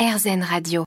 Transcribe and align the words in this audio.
RZN 0.00 0.42
Radio. 0.42 0.84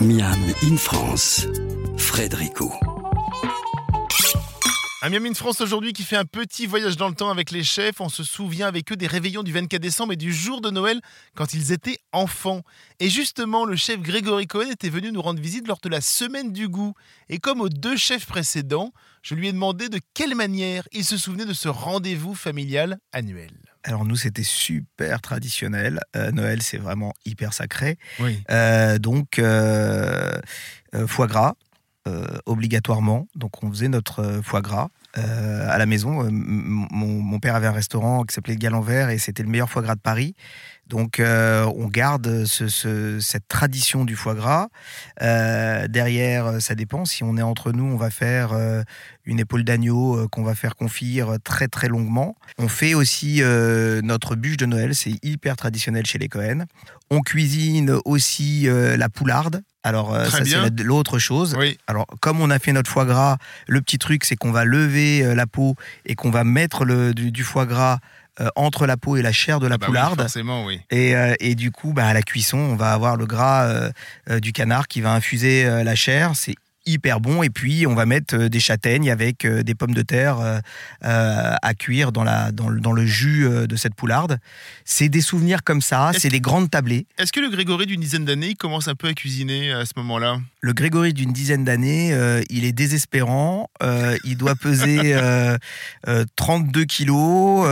Miam 0.00 0.52
in 0.64 0.76
France, 0.76 1.46
Frédérico. 1.96 2.72
Un 5.00 5.10
Miami 5.10 5.30
de 5.30 5.36
France 5.36 5.60
aujourd'hui 5.60 5.92
qui 5.92 6.02
fait 6.02 6.16
un 6.16 6.24
petit 6.24 6.66
voyage 6.66 6.96
dans 6.96 7.08
le 7.08 7.14
temps 7.14 7.30
avec 7.30 7.52
les 7.52 7.62
chefs. 7.62 8.00
On 8.00 8.08
se 8.08 8.24
souvient 8.24 8.66
avec 8.66 8.90
eux 8.90 8.96
des 8.96 9.06
réveillons 9.06 9.44
du 9.44 9.52
24 9.52 9.80
décembre 9.80 10.14
et 10.14 10.16
du 10.16 10.32
jour 10.32 10.60
de 10.60 10.70
Noël 10.70 11.00
quand 11.36 11.54
ils 11.54 11.70
étaient 11.70 11.98
enfants. 12.10 12.62
Et 12.98 13.10
justement, 13.10 13.64
le 13.64 13.76
chef 13.76 14.00
Grégory 14.00 14.48
Cohen 14.48 14.72
était 14.72 14.88
venu 14.88 15.12
nous 15.12 15.22
rendre 15.22 15.40
visite 15.40 15.68
lors 15.68 15.78
de 15.80 15.88
la 15.88 16.00
semaine 16.00 16.52
du 16.52 16.68
goût. 16.68 16.94
Et 17.28 17.38
comme 17.38 17.60
aux 17.60 17.68
deux 17.68 17.96
chefs 17.96 18.26
précédents, 18.26 18.92
je 19.22 19.36
lui 19.36 19.46
ai 19.46 19.52
demandé 19.52 19.88
de 19.88 20.00
quelle 20.14 20.34
manière 20.34 20.88
il 20.90 21.04
se 21.04 21.16
souvenait 21.16 21.46
de 21.46 21.54
ce 21.54 21.68
rendez-vous 21.68 22.34
familial 22.34 22.98
annuel. 23.12 23.67
Alors 23.84 24.04
nous, 24.04 24.16
c'était 24.16 24.44
super 24.44 25.20
traditionnel. 25.20 26.00
Euh, 26.16 26.30
Noël, 26.30 26.62
c'est 26.62 26.78
vraiment 26.78 27.12
hyper 27.24 27.52
sacré. 27.52 27.98
Oui. 28.20 28.42
Euh, 28.50 28.98
donc, 28.98 29.38
euh, 29.38 30.38
foie 31.06 31.26
gras, 31.26 31.54
obligatoirement. 32.46 33.28
Donc 33.34 33.62
on 33.62 33.70
faisait 33.70 33.88
notre 33.88 34.40
foie 34.42 34.62
gras. 34.62 34.88
à 35.14 35.76
la 35.76 35.84
maison, 35.84 36.26
mon, 36.30 37.22
mon 37.22 37.38
père 37.38 37.54
avait 37.54 37.66
un 37.66 37.72
restaurant 37.72 38.24
qui 38.24 38.34
s'appelait 38.34 38.56
Galant 38.56 38.80
Vert 38.80 39.10
et 39.10 39.18
c'était 39.18 39.42
le 39.42 39.50
meilleur 39.50 39.68
foie 39.68 39.82
gras 39.82 39.94
de 39.94 40.00
Paris. 40.00 40.34
Donc 40.88 41.20
euh, 41.20 41.64
on 41.76 41.86
garde 41.86 42.44
ce- 42.46 42.68
ce- 42.68 43.20
cette 43.20 43.46
tradition 43.48 44.04
du 44.04 44.16
foie 44.16 44.34
gras. 44.34 44.68
Euh, 45.22 45.86
derrière, 45.88 46.46
euh, 46.46 46.60
ça 46.60 46.74
dépend. 46.74 47.04
Si 47.04 47.22
on 47.24 47.36
est 47.36 47.42
entre 47.42 47.72
nous, 47.72 47.84
on 47.84 47.96
va 47.96 48.10
faire 48.10 48.52
euh, 48.52 48.82
une 49.24 49.40
épaule 49.40 49.64
d'agneau 49.64 50.26
qu'on 50.30 50.42
va 50.42 50.54
faire 50.54 50.74
confire 50.76 51.36
très 51.44 51.68
très 51.68 51.88
longuement. 51.88 52.36
On 52.58 52.68
fait 52.68 52.94
aussi 52.94 53.42
notre 54.02 54.36
bûche 54.36 54.56
de 54.56 54.64
Noël, 54.66 54.94
c'est 54.94 55.22
hyper 55.22 55.56
traditionnel 55.56 56.06
chez 56.06 56.18
les 56.18 56.28
Cohen. 56.28 56.64
On 57.10 57.20
cuisine 57.20 57.96
aussi 58.06 58.66
la 58.70 59.08
poularde. 59.10 59.62
Alors 59.82 60.12
Très 60.24 60.30
ça 60.38 60.44
c'est 60.44 60.56
la- 60.56 60.82
l'autre 60.84 61.18
chose. 61.18 61.54
Oui. 61.58 61.76
Alors 61.86 62.06
comme 62.20 62.40
on 62.40 62.48
a 62.50 62.58
fait 62.58 62.72
notre 62.72 62.90
foie 62.90 63.04
gras, 63.04 63.36
le 63.66 63.82
petit 63.82 63.98
truc 63.98 64.24
c'est 64.24 64.36
qu'on 64.36 64.50
va 64.50 64.64
lever 64.64 65.34
la 65.34 65.46
peau 65.46 65.76
et 66.06 66.14
qu'on 66.14 66.30
va 66.30 66.44
mettre 66.44 66.84
le, 66.86 67.12
du, 67.12 67.30
du 67.30 67.44
foie 67.44 67.66
gras 67.66 67.98
euh, 68.40 68.48
entre 68.56 68.86
la 68.86 68.96
peau 68.96 69.16
et 69.16 69.22
la 69.22 69.32
chair 69.32 69.60
de 69.60 69.66
la 69.66 69.74
Ah 69.74 69.78
bah 69.78 69.86
oui, 69.86 69.92
poularde. 69.92 70.20
forcément, 70.20 70.64
oui. 70.64 70.80
Et, 70.90 71.16
euh, 71.16 71.34
et 71.40 71.54
du 71.54 71.70
coup, 71.70 71.92
bah, 71.92 72.06
à 72.06 72.12
la 72.14 72.22
cuisson, 72.22 72.58
on 72.58 72.76
va 72.76 72.92
avoir 72.92 73.16
le 73.16 73.26
gras 73.26 73.66
euh, 73.66 74.40
du 74.40 74.52
canard 74.52 74.88
qui 74.88 75.00
va 75.00 75.12
infuser 75.12 75.64
la 75.84 75.94
chair. 75.94 76.32
C'est 76.34 76.54
hyper 76.88 77.20
bon. 77.20 77.42
Et 77.42 77.50
puis, 77.50 77.86
on 77.86 77.94
va 77.94 78.06
mettre 78.06 78.34
euh, 78.34 78.48
des 78.48 78.60
châtaignes 78.60 79.10
avec 79.10 79.44
euh, 79.44 79.62
des 79.62 79.74
pommes 79.74 79.94
de 79.94 80.02
terre 80.02 80.38
euh, 80.40 80.60
à 81.02 81.74
cuire 81.74 82.12
dans, 82.12 82.24
la, 82.24 82.52
dans, 82.52 82.68
le, 82.68 82.80
dans 82.80 82.92
le 82.92 83.06
jus 83.06 83.48
de 83.48 83.76
cette 83.76 83.94
poularde. 83.94 84.38
C'est 84.84 85.08
des 85.08 85.20
souvenirs 85.20 85.62
comme 85.62 85.80
ça. 85.80 86.10
C'est 86.16 86.28
des 86.28 86.40
grandes 86.40 86.70
tablées. 86.70 87.06
Est-ce 87.18 87.32
que 87.32 87.40
le 87.40 87.48
Grégory 87.48 87.86
d'une 87.86 88.00
dizaine 88.00 88.24
d'années 88.24 88.54
commence 88.54 88.88
un 88.88 88.94
peu 88.94 89.08
à 89.08 89.14
cuisiner 89.14 89.72
à 89.72 89.84
ce 89.84 89.92
moment-là? 89.96 90.38
Le 90.60 90.72
Grégory 90.72 91.14
d'une 91.14 91.32
dizaine 91.32 91.64
d'années, 91.64 92.12
euh, 92.12 92.42
il 92.50 92.64
est 92.64 92.72
désespérant. 92.72 93.70
Euh, 93.82 94.16
il 94.24 94.36
doit 94.36 94.56
peser 94.56 95.14
euh, 95.14 95.56
euh, 96.08 96.24
32 96.36 96.84
kilos. 96.84 97.68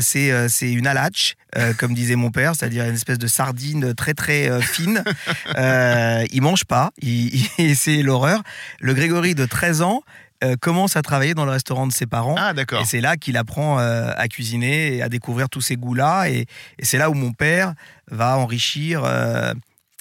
C'est 0.00 0.48
c'est 0.48 0.72
une 0.72 0.86
alatch, 0.86 1.34
euh, 1.56 1.72
comme 1.74 1.94
disait 1.94 2.16
mon 2.16 2.30
père, 2.30 2.54
c'est-à-dire 2.54 2.84
une 2.84 2.94
espèce 2.94 3.18
de 3.18 3.26
sardine 3.26 3.94
très 3.94 4.14
très 4.14 4.50
euh, 4.50 4.60
fine. 4.60 5.02
Euh, 5.56 6.24
il 6.30 6.42
mange 6.42 6.64
pas. 6.64 6.90
Il, 7.00 7.34
il- 7.58 7.76
c'est 7.76 8.02
l'horreur. 8.02 8.42
Le 8.80 8.92
Grégory 8.94 9.34
de 9.34 9.46
13 9.46 9.82
ans 9.82 10.02
euh, 10.44 10.56
commence 10.60 10.96
à 10.96 11.02
travailler 11.02 11.34
dans 11.34 11.44
le 11.46 11.50
restaurant 11.50 11.86
de 11.86 11.92
ses 11.92 12.06
parents. 12.06 12.36
Ah, 12.38 12.52
d'accord. 12.52 12.82
Et 12.82 12.84
c'est 12.84 13.00
là 13.00 13.16
qu'il 13.16 13.36
apprend 13.36 13.78
à 13.78 14.28
cuisiner 14.28 14.96
et 14.96 15.02
à 15.02 15.08
découvrir 15.08 15.48
tous 15.48 15.60
ces 15.62 15.76
goûts-là. 15.76 16.28
Et, 16.30 16.46
et 16.78 16.84
c'est 16.84 16.98
là 16.98 17.08
où 17.10 17.14
mon 17.14 17.32
père 17.32 17.74
va 18.10 18.36
enrichir 18.38 19.02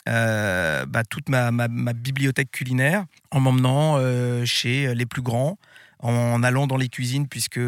bah, 0.06 1.03
toute 1.09 1.30
ma, 1.30 1.52
ma- 1.52 1.68
ma 1.68 1.94
bibliothèque 1.94 2.52
culinaire 2.52 3.06
en 3.31 3.40
m'emmenant 3.40 4.00
chez 4.46 4.94
les 4.94 5.06
plus 5.06 5.22
grands, 5.22 5.58
en 6.00 6.44
allant 6.44 6.68
dans 6.68 6.78
les 6.78 6.90
cuisines, 6.90 7.28
puisque 7.28 7.59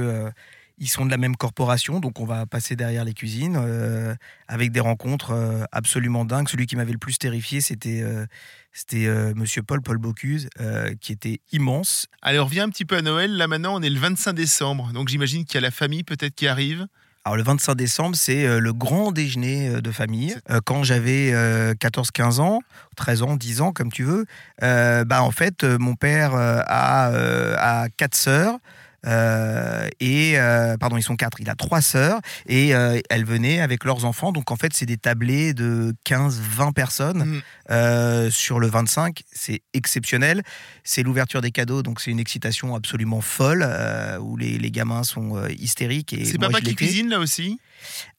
ils 0.79 0.88
sont 0.88 1.06
de 1.06 1.12
la 1.12 1.17
même 1.17 1.35
corporation. 1.35 2.00
Donc 2.00 2.19
on 2.19 2.25
va 2.25 2.45
passer 2.45 2.75
derrière 2.75 3.03
les 3.06 3.13
cuisines 3.13 3.57
euh, 3.59 4.16
avec 4.47 4.72
des 4.72 4.79
rencontres 4.79 5.31
euh, 5.31 5.63
absolument 5.72 6.25
dingues. 6.25 6.50
Celui 6.50 6.66
qui 6.66 6.75
m'avait 6.75 6.91
le 6.91 6.97
plus 6.97 7.17
terrifié, 7.17 7.62
c'était 7.62 8.01
euh, 8.01 8.25
c'était 8.72 9.07
euh, 9.07 9.34
Monsieur 9.35 9.62
Paul 9.62 9.81
Paul 9.81 9.97
Bocuse, 9.97 10.50
qui 11.01 11.12
était 11.12 11.41
immense. 11.51 12.07
Allez, 12.22 12.40
on 12.40 12.45
revient 12.45 12.62
un 12.62 12.69
petit 12.69 12.85
peu 12.85 12.97
à 12.97 13.01
Noël. 13.01 13.35
Là, 13.35 13.47
maintenant, 13.47 13.75
on 13.75 13.81
est 13.81 13.90
le 13.90 14.00
25 14.00 14.34
décembre. 14.34 14.91
Donc, 14.94 15.09
j'imagine 15.09 15.44
qu'il 15.44 15.56
y 15.56 15.57
a 15.57 15.62
la 15.62 15.72
famille 15.72 16.03
peut-être 16.03 16.35
qui 16.35 16.47
arrive. 16.47 16.88
Alors 17.25 17.35
le 17.35 17.44
25 17.44 17.75
décembre, 17.75 18.16
c'est 18.16 18.59
le 18.59 18.73
grand 18.73 19.11
déjeuner 19.11 19.81
de 19.81 19.91
famille. 19.91 20.35
Quand 20.66 20.84
j'avais 20.84 21.31
14-15 21.73 22.40
ans, 22.40 22.61
13 22.96 23.22
ans, 23.23 23.35
10 23.35 23.61
ans, 23.61 23.72
comme 23.73 23.91
tu 23.91 24.03
veux, 24.03 24.25
euh, 24.63 25.03
bah, 25.03 25.22
en 25.22 25.31
fait, 25.31 25.63
mon 25.63 25.96
père 25.96 26.34
a, 26.34 27.11
a 27.84 27.90
quatre 27.90 28.16
sœurs. 28.16 28.57
Euh, 29.05 29.87
et 29.99 30.39
euh, 30.39 30.77
pardon, 30.77 30.97
ils 30.97 31.03
sont 31.03 31.15
quatre. 31.15 31.39
Il 31.39 31.49
a 31.49 31.55
trois 31.55 31.81
sœurs 31.81 32.19
et 32.47 32.75
euh, 32.75 32.99
elles 33.09 33.25
venaient 33.25 33.61
avec 33.61 33.83
leurs 33.83 34.05
enfants. 34.05 34.31
Donc 34.31 34.51
en 34.51 34.55
fait, 34.55 34.73
c'est 34.73 34.85
des 34.85 34.97
tablés 34.97 35.53
de 35.53 35.93
15-20 36.05 36.73
personnes 36.73 37.41
Mm. 37.69 38.29
sur 38.31 38.59
le 38.59 38.67
25. 38.67 39.21
C'est 39.31 39.61
exceptionnel. 39.73 40.41
C'est 40.83 41.03
l'ouverture 41.03 41.41
des 41.41 41.51
cadeaux, 41.51 41.83
donc 41.83 42.01
c'est 42.01 42.11
une 42.11 42.19
excitation 42.19 42.75
absolument 42.75 43.21
folle 43.21 43.67
où 44.21 44.37
les, 44.37 44.57
les 44.57 44.71
gamins 44.71 45.03
sont 45.03 45.45
hystériques. 45.47 46.13
et 46.13 46.25
C'est 46.25 46.37
papa 46.37 46.61
qui 46.61 46.75
cuisine 46.75 47.09
là 47.09 47.19
aussi? 47.19 47.59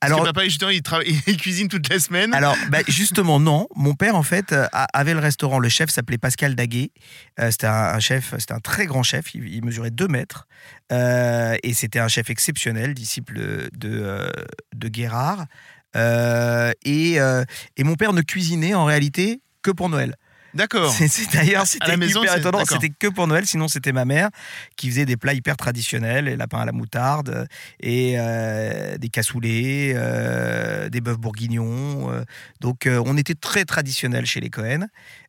Alors, 0.00 0.18
Parce 0.18 0.30
que 0.30 0.34
papa, 0.34 0.44
justement, 0.44 0.70
il, 0.70 0.82
travaille, 0.82 1.20
il 1.26 1.36
cuisine 1.36 1.68
toute 1.68 1.88
la 1.88 1.98
semaine. 1.98 2.34
alors, 2.34 2.56
bah, 2.70 2.78
justement, 2.88 3.40
non. 3.40 3.68
Mon 3.76 3.94
père, 3.94 4.16
en 4.16 4.22
fait, 4.22 4.52
euh, 4.52 4.66
avait 4.92 5.14
le 5.14 5.20
restaurant. 5.20 5.58
Le 5.58 5.68
chef 5.68 5.90
s'appelait 5.90 6.18
Pascal 6.18 6.54
Daguet. 6.54 6.90
Euh, 7.38 7.50
c'était 7.50 7.66
un, 7.66 7.94
un 7.94 8.00
chef, 8.00 8.34
c'était 8.38 8.54
un 8.54 8.60
très 8.60 8.86
grand 8.86 9.02
chef. 9.02 9.34
Il, 9.34 9.46
il 9.48 9.64
mesurait 9.64 9.90
2 9.90 10.08
mètres. 10.08 10.46
Euh, 10.92 11.56
et 11.62 11.74
c'était 11.74 11.98
un 11.98 12.08
chef 12.08 12.30
exceptionnel, 12.30 12.94
disciple 12.94 13.34
de, 13.34 13.70
euh, 13.84 14.30
de 14.74 14.88
Guérard. 14.88 15.46
Et, 15.94 17.14
et 17.14 17.84
mon 17.84 17.94
père 17.96 18.12
ne 18.12 18.22
cuisinait 18.22 18.74
en 18.74 18.84
réalité 18.84 19.40
que 19.62 19.70
pour 19.70 19.88
Noël. 19.88 20.14
D'accord. 20.54 20.92
C'est- 20.92 21.32
D'ailleurs, 21.32 21.66
c'était 21.66 21.86
hyper 22.22 22.32
étonnant. 22.40 22.58
C'était 22.80 22.94
que 22.98 23.06
pour 23.08 23.26
Noël. 23.26 23.46
Sinon, 23.46 23.68
c'était 23.68 23.92
ma 23.92 24.04
mère 24.04 24.30
qui 24.76 24.88
faisait 24.90 25.06
des 25.06 25.16
plats 25.16 25.34
hyper 25.34 25.56
traditionnels, 25.56 26.24
les 26.26 26.36
lapins 26.36 26.60
à 26.60 26.64
la 26.64 26.72
moutarde 26.72 27.46
et 27.80 28.14
euh, 28.18 28.96
des 28.98 29.08
cassoulets, 29.08 29.92
euh, 29.94 30.88
des 30.88 31.00
bœufs 31.00 31.16
bourguignons. 31.16 32.10
euh. 32.12 32.24
donc, 32.60 32.88
on 32.88 33.16
était 33.16 33.34
très 33.34 33.64
traditionnel 33.64 34.26
chez 34.26 34.40
les 34.40 34.50
Cohen. 34.50 34.86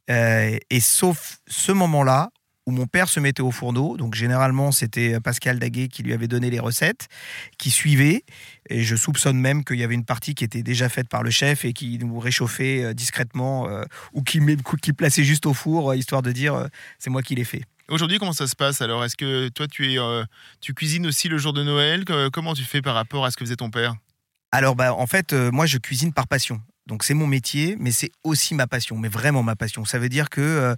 Et 0.09 0.79
sauf 0.79 1.37
ce 1.47 1.71
moment-là 1.71 2.29
où 2.71 2.73
mon 2.73 2.87
père 2.87 3.09
se 3.09 3.19
mettait 3.19 3.41
au 3.41 3.51
fourneau, 3.51 3.97
donc 3.97 4.15
généralement 4.15 4.71
c'était 4.71 5.19
Pascal 5.19 5.59
Daguet 5.59 5.89
qui 5.89 6.03
lui 6.03 6.13
avait 6.13 6.27
donné 6.27 6.49
les 6.49 6.59
recettes, 6.59 7.09
qui 7.57 7.69
suivait, 7.69 8.23
et 8.69 8.81
je 8.81 8.95
soupçonne 8.95 9.37
même 9.37 9.63
qu'il 9.65 9.77
y 9.77 9.83
avait 9.83 9.95
une 9.95 10.05
partie 10.05 10.33
qui 10.33 10.45
était 10.45 10.63
déjà 10.63 10.87
faite 10.87 11.09
par 11.09 11.21
le 11.21 11.31
chef 11.31 11.65
et 11.65 11.73
qui 11.73 11.97
nous 11.99 12.19
réchauffait 12.19 12.83
euh, 12.83 12.93
discrètement 12.93 13.67
euh, 13.67 13.83
ou 14.13 14.23
qui, 14.23 14.39
qui 14.81 14.93
plaçait 14.93 15.25
juste 15.25 15.45
au 15.45 15.53
four, 15.53 15.91
euh, 15.91 15.97
histoire 15.97 16.21
de 16.21 16.31
dire 16.31 16.55
euh, 16.55 16.67
c'est 16.97 17.09
moi 17.09 17.21
qui 17.21 17.35
l'ai 17.35 17.43
fait. 17.43 17.63
Aujourd'hui, 17.89 18.19
comment 18.19 18.31
ça 18.31 18.47
se 18.47 18.55
passe 18.55 18.81
alors? 18.81 19.03
Est-ce 19.03 19.17
que 19.17 19.49
toi, 19.49 19.67
tu, 19.67 19.91
es, 19.91 19.99
euh, 19.99 20.23
tu 20.61 20.73
cuisines 20.73 21.05
aussi 21.05 21.27
le 21.27 21.37
jour 21.37 21.51
de 21.51 21.61
Noël? 21.61 22.05
Comment 22.31 22.53
tu 22.53 22.63
fais 22.63 22.81
par 22.81 22.95
rapport 22.95 23.25
à 23.25 23.31
ce 23.31 23.35
que 23.35 23.43
faisait 23.43 23.57
ton 23.57 23.69
père? 23.69 23.95
Alors, 24.53 24.75
bah, 24.75 24.93
en 24.93 25.07
fait, 25.07 25.33
euh, 25.33 25.51
moi, 25.51 25.65
je 25.65 25.77
cuisine 25.77 26.13
par 26.13 26.27
passion. 26.27 26.61
Donc, 26.91 27.05
c'est 27.05 27.13
mon 27.13 27.25
métier, 27.25 27.77
mais 27.79 27.91
c'est 27.91 28.11
aussi 28.25 28.53
ma 28.53 28.67
passion, 28.67 28.97
mais 28.97 29.07
vraiment 29.07 29.43
ma 29.43 29.55
passion. 29.55 29.85
Ça 29.85 29.97
veut 29.97 30.09
dire 30.09 30.29
que 30.29 30.41
euh, 30.41 30.75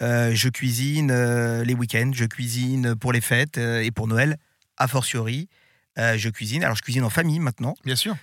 euh, 0.00 0.30
je 0.32 0.48
cuisine 0.48 1.10
euh, 1.10 1.64
les 1.64 1.74
week-ends, 1.74 2.12
je 2.14 2.24
cuisine 2.24 2.94
pour 2.94 3.12
les 3.12 3.20
fêtes 3.20 3.58
euh, 3.58 3.82
et 3.82 3.90
pour 3.90 4.06
Noël, 4.06 4.36
a 4.76 4.86
fortiori. 4.86 5.48
Je 5.96 6.28
cuisine. 6.28 6.62
Alors, 6.62 6.76
je 6.76 6.82
cuisine 6.82 7.02
en 7.02 7.10
famille 7.10 7.40
maintenant. 7.40 7.74
Bien 7.84 7.96
sûr. 7.96 8.16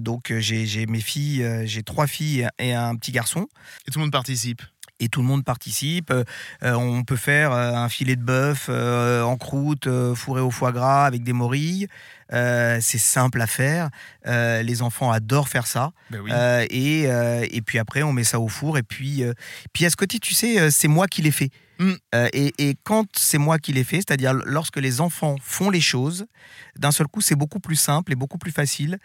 Donc, 0.00 0.32
j'ai 0.38 0.86
mes 0.86 1.00
filles, 1.00 1.46
j'ai 1.64 1.82
trois 1.82 2.06
filles 2.08 2.48
et 2.58 2.72
un 2.72 2.96
petit 2.96 3.12
garçon. 3.12 3.46
Et 3.86 3.90
tout 3.92 3.98
le 3.98 4.06
monde 4.06 4.12
participe. 4.12 4.62
Et 5.02 5.08
tout 5.08 5.20
le 5.20 5.26
monde 5.26 5.44
participe. 5.44 6.10
Euh, 6.10 6.24
euh, 6.62 6.74
on 6.74 7.02
peut 7.02 7.16
faire 7.16 7.52
euh, 7.52 7.72
un 7.74 7.88
filet 7.88 8.16
de 8.16 8.22
bœuf 8.22 8.66
euh, 8.68 9.22
en 9.22 9.36
croûte, 9.36 9.88
euh, 9.88 10.14
fourré 10.14 10.40
au 10.40 10.50
foie 10.50 10.72
gras 10.72 11.04
avec 11.06 11.24
des 11.24 11.32
morilles. 11.32 11.88
C'est 12.30 12.98
simple 12.98 13.42
à 13.42 13.46
faire. 13.46 13.90
Les 14.24 14.80
enfants 14.80 15.10
adorent 15.10 15.50
faire 15.50 15.66
ça. 15.66 15.90
Ben 16.10 16.20
oui. 16.20 16.30
Et, 16.70 17.02
et 17.02 17.60
puis 17.60 17.78
après, 17.78 18.02
on 18.02 18.14
met 18.14 18.24
ça 18.24 18.40
au 18.40 18.48
four. 18.48 18.78
Et 18.78 18.82
puis, 18.82 19.22
puis 19.74 19.84
à 19.84 19.90
ce 19.90 19.96
côté, 19.96 20.18
tu 20.18 20.32
sais, 20.32 20.70
c'est 20.70 20.88
moi 20.88 21.08
qui 21.08 21.20
l'ai 21.20 21.30
fait. 21.30 21.50
Mm. 21.78 21.92
Et, 22.32 22.54
et 22.56 22.74
quand 22.84 23.06
c'est 23.18 23.36
moi 23.36 23.58
qui 23.58 23.74
l'ai 23.74 23.84
fait, 23.84 23.96
c'est-à-dire 23.96 24.32
lorsque 24.46 24.78
les 24.78 25.02
enfants 25.02 25.36
font 25.42 25.68
les 25.68 25.82
choses, 25.82 26.24
d'un 26.78 26.90
seul 26.90 27.06
coup, 27.06 27.20
c'est 27.20 27.36
beaucoup 27.36 27.60
plus 27.60 27.76
simple 27.76 28.12
et 28.12 28.14
beaucoup 28.14 28.38
plus 28.38 28.52
facile 28.52 28.96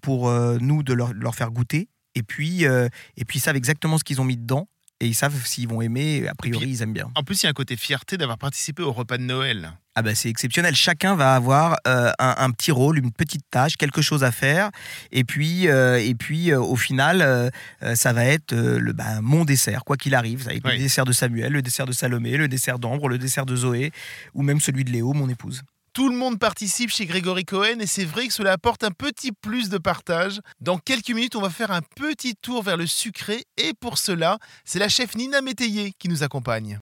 pour 0.00 0.30
nous 0.30 0.82
de 0.82 0.94
leur, 0.94 1.12
leur 1.12 1.34
faire 1.34 1.50
goûter. 1.50 1.90
Et 2.14 2.22
puis, 2.22 2.66
euh, 2.66 2.88
et 3.16 3.24
puis, 3.24 3.38
ils 3.38 3.42
savent 3.42 3.56
exactement 3.56 3.98
ce 3.98 4.04
qu'ils 4.04 4.20
ont 4.20 4.24
mis 4.24 4.36
dedans. 4.36 4.68
Et 5.02 5.06
ils 5.06 5.14
savent 5.14 5.34
s'ils 5.44 5.66
vont 5.66 5.82
aimer. 5.82 6.28
A 6.28 6.34
priori, 6.36 6.64
puis- 6.64 6.74
ils 6.74 6.82
aiment 6.82 6.92
bien. 6.92 7.10
En 7.16 7.24
plus, 7.24 7.42
il 7.42 7.46
y 7.46 7.48
a 7.48 7.50
un 7.50 7.54
côté 7.54 7.76
fierté 7.76 8.16
d'avoir 8.16 8.38
participé 8.38 8.84
au 8.84 8.92
repas 8.92 9.18
de 9.18 9.24
Noël. 9.24 9.72
ah 9.96 10.02
bah 10.02 10.14
c'est 10.14 10.30
exceptionnel. 10.30 10.76
Chacun 10.76 11.16
va 11.16 11.34
avoir 11.34 11.76
euh, 11.88 12.12
un, 12.20 12.50
petit 12.52 12.70
rôle, 12.70 12.98
une 12.98 13.10
petite 13.10 13.42
tâche, 13.50 13.76
quelque 13.76 14.00
chose 14.00 14.22
à 14.22 14.30
faire. 14.30 14.70
Et 15.10 15.24
puis, 15.24 15.68
euh, 15.68 15.98
et 15.98 16.14
puis 16.14 16.52
euh, 16.52 16.60
au 16.60 16.76
final, 16.76 17.50
ça 17.94 18.12
va 18.12 18.24
être 18.24 18.54
le, 18.54 18.92
bah, 18.92 19.20
mon 19.20 19.44
dessert, 19.44 19.82
quoi 19.84 19.96
qu'il 19.96 20.14
arrive. 20.14 20.44
Ça 20.44 20.50
va 20.50 20.54
être 20.54 20.70
le 20.70 20.78
dessert 20.78 21.04
de 21.04 21.12
Samuel, 21.12 21.52
le 21.52 21.62
dessert 21.62 21.86
de 21.86 21.92
Salomé, 21.92 22.36
le 22.36 22.46
dessert 22.46 22.78
d'Ambre, 22.78 23.08
le 23.08 23.18
dessert 23.18 23.44
de 23.44 23.56
Zoé, 23.56 23.90
ou 24.34 24.42
même 24.42 24.60
celui 24.60 24.84
de 24.84 24.90
Léo, 24.90 25.14
mon 25.14 25.28
épouse. 25.28 25.62
Tout 25.92 26.08
le 26.08 26.16
monde 26.16 26.38
participe 26.38 26.88
chez 26.88 27.04
Grégory 27.04 27.44
Cohen 27.44 27.80
et 27.80 27.86
c'est 27.86 28.06
vrai 28.06 28.26
que 28.26 28.32
cela 28.32 28.52
apporte 28.52 28.82
un 28.82 28.92
petit 28.92 29.30
plus 29.30 29.68
de 29.68 29.76
partage. 29.76 30.40
Dans 30.60 30.78
quelques 30.78 31.10
minutes, 31.10 31.36
on 31.36 31.42
va 31.42 31.50
faire 31.50 31.70
un 31.70 31.82
petit 31.82 32.34
tour 32.34 32.62
vers 32.62 32.78
le 32.78 32.86
sucré 32.86 33.44
et 33.58 33.74
pour 33.78 33.98
cela, 33.98 34.38
c'est 34.64 34.78
la 34.78 34.88
chef 34.88 35.14
Nina 35.16 35.42
Métayer 35.42 35.92
qui 35.98 36.08
nous 36.08 36.22
accompagne. 36.22 36.78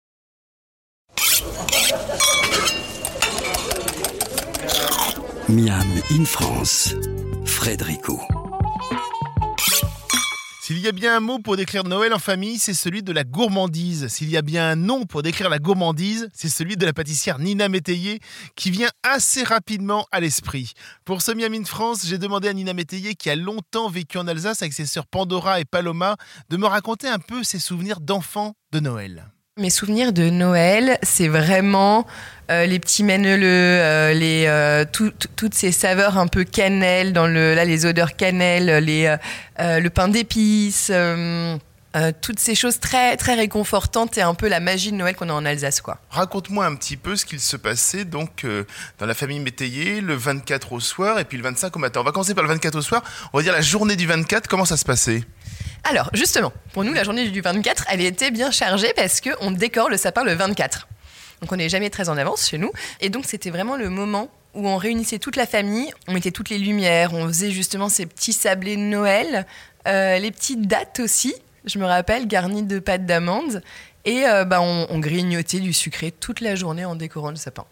Miam 5.48 6.02
in 6.10 6.24
France, 6.26 6.94
Frédérico. 7.46 8.20
S'il 10.68 10.80
y 10.80 10.86
a 10.86 10.92
bien 10.92 11.16
un 11.16 11.20
mot 11.20 11.38
pour 11.38 11.56
décrire 11.56 11.84
Noël 11.84 12.12
en 12.12 12.18
famille, 12.18 12.58
c'est 12.58 12.74
celui 12.74 13.02
de 13.02 13.10
la 13.10 13.24
gourmandise. 13.24 14.08
S'il 14.08 14.28
y 14.28 14.36
a 14.36 14.42
bien 14.42 14.68
un 14.68 14.76
nom 14.76 15.06
pour 15.06 15.22
décrire 15.22 15.48
la 15.48 15.58
gourmandise, 15.58 16.28
c'est 16.34 16.50
celui 16.50 16.76
de 16.76 16.84
la 16.84 16.92
pâtissière 16.92 17.38
Nina 17.38 17.70
Métayer 17.70 18.20
qui 18.54 18.70
vient 18.70 18.90
assez 19.02 19.44
rapidement 19.44 20.06
à 20.12 20.20
l'esprit. 20.20 20.74
Pour 21.06 21.22
ce 21.22 21.32
Miam 21.32 21.54
in 21.54 21.64
France, 21.64 22.04
j'ai 22.06 22.18
demandé 22.18 22.48
à 22.48 22.52
Nina 22.52 22.74
Métayer, 22.74 23.14
qui 23.14 23.30
a 23.30 23.34
longtemps 23.34 23.88
vécu 23.88 24.18
en 24.18 24.28
Alsace 24.28 24.60
avec 24.60 24.74
ses 24.74 24.84
sœurs 24.84 25.06
Pandora 25.06 25.58
et 25.58 25.64
Paloma, 25.64 26.18
de 26.50 26.58
me 26.58 26.66
raconter 26.66 27.08
un 27.08 27.18
peu 27.18 27.42
ses 27.44 27.60
souvenirs 27.60 28.00
d'enfant 28.00 28.54
de 28.70 28.80
Noël. 28.80 29.24
Mes 29.58 29.70
souvenirs 29.70 30.12
de 30.12 30.30
Noël, 30.30 30.98
c'est 31.02 31.26
vraiment 31.26 32.06
euh, 32.48 32.64
les 32.64 32.78
petits 32.78 33.02
menneleux, 33.02 33.42
euh, 33.44 34.12
les, 34.12 34.44
euh, 34.46 34.84
toutes 34.92 35.54
ces 35.54 35.72
saveurs 35.72 36.16
un 36.16 36.28
peu 36.28 36.44
cannelle, 36.44 37.12
dans 37.12 37.26
là, 37.26 37.64
les 37.64 37.84
odeurs 37.84 38.14
cannelle, 38.14 38.84
les, 38.84 39.16
le 39.58 39.88
pain 39.88 40.06
d'épices, 40.06 40.92
toutes 42.20 42.38
ces 42.38 42.54
choses 42.54 42.78
très, 42.78 43.16
très 43.16 43.34
réconfortantes 43.34 44.16
et 44.16 44.22
un 44.22 44.34
peu 44.34 44.46
la 44.46 44.60
magie 44.60 44.92
de 44.92 44.96
Noël 44.96 45.16
qu'on 45.16 45.28
a 45.28 45.32
en 45.32 45.44
Alsace. 45.44 45.80
quoi. 45.80 45.98
Raconte-moi 46.10 46.64
un 46.64 46.76
petit 46.76 46.96
peu 46.96 47.16
ce 47.16 47.24
qu'il 47.24 47.40
se 47.40 47.56
passait 47.56 48.04
donc 48.04 48.46
dans 49.00 49.06
la 49.06 49.14
famille 49.14 49.40
Métayer 49.40 50.00
le 50.00 50.14
24 50.14 50.72
au 50.72 50.78
soir 50.78 51.18
et 51.18 51.24
puis 51.24 51.36
le 51.36 51.42
25 51.42 51.74
au 51.74 51.80
matin. 51.80 52.00
On 52.00 52.04
va 52.04 52.12
commencer 52.12 52.36
par 52.36 52.44
le 52.44 52.50
24 52.50 52.76
au 52.76 52.82
soir. 52.82 53.02
On 53.32 53.38
va 53.38 53.42
dire 53.42 53.52
la 53.52 53.60
journée 53.60 53.96
du 53.96 54.06
24, 54.06 54.46
comment 54.46 54.64
ça 54.64 54.76
se 54.76 54.84
passait? 54.84 55.24
Alors, 55.84 56.10
justement, 56.12 56.52
pour 56.72 56.84
nous, 56.84 56.92
la 56.92 57.04
journée 57.04 57.28
du 57.28 57.40
24, 57.40 57.86
elle 57.90 58.00
était 58.00 58.30
bien 58.30 58.50
chargée 58.50 58.92
parce 58.94 59.20
qu'on 59.20 59.50
décore 59.50 59.88
le 59.88 59.96
sapin 59.96 60.24
le 60.24 60.34
24. 60.34 60.88
Donc, 61.40 61.52
on 61.52 61.56
n'est 61.56 61.68
jamais 61.68 61.90
très 61.90 62.08
en 62.08 62.16
avance 62.16 62.48
chez 62.48 62.58
nous. 62.58 62.70
Et 63.00 63.10
donc, 63.10 63.24
c'était 63.26 63.50
vraiment 63.50 63.76
le 63.76 63.88
moment 63.88 64.28
où 64.54 64.68
on 64.68 64.76
réunissait 64.76 65.18
toute 65.18 65.36
la 65.36 65.46
famille, 65.46 65.92
on 66.08 66.12
mettait 66.12 66.30
toutes 66.30 66.50
les 66.50 66.58
lumières, 66.58 67.12
on 67.14 67.26
faisait 67.28 67.50
justement 67.50 67.88
ces 67.88 68.06
petits 68.06 68.32
sablés 68.32 68.76
de 68.76 68.82
Noël, 68.82 69.46
euh, 69.86 70.18
les 70.18 70.30
petites 70.30 70.66
dates 70.66 71.00
aussi, 71.00 71.34
je 71.64 71.78
me 71.78 71.84
rappelle, 71.84 72.26
garnies 72.26 72.62
de 72.62 72.78
pâte 72.78 73.06
d'amande. 73.06 73.62
Et 74.04 74.26
euh, 74.26 74.44
bah, 74.44 74.60
on 74.60 74.98
grignotait 74.98 75.60
du 75.60 75.72
sucré 75.72 76.12
toute 76.12 76.40
la 76.40 76.54
journée 76.54 76.84
en 76.84 76.96
décorant 76.96 77.30
le 77.30 77.36
sapin. 77.36 77.64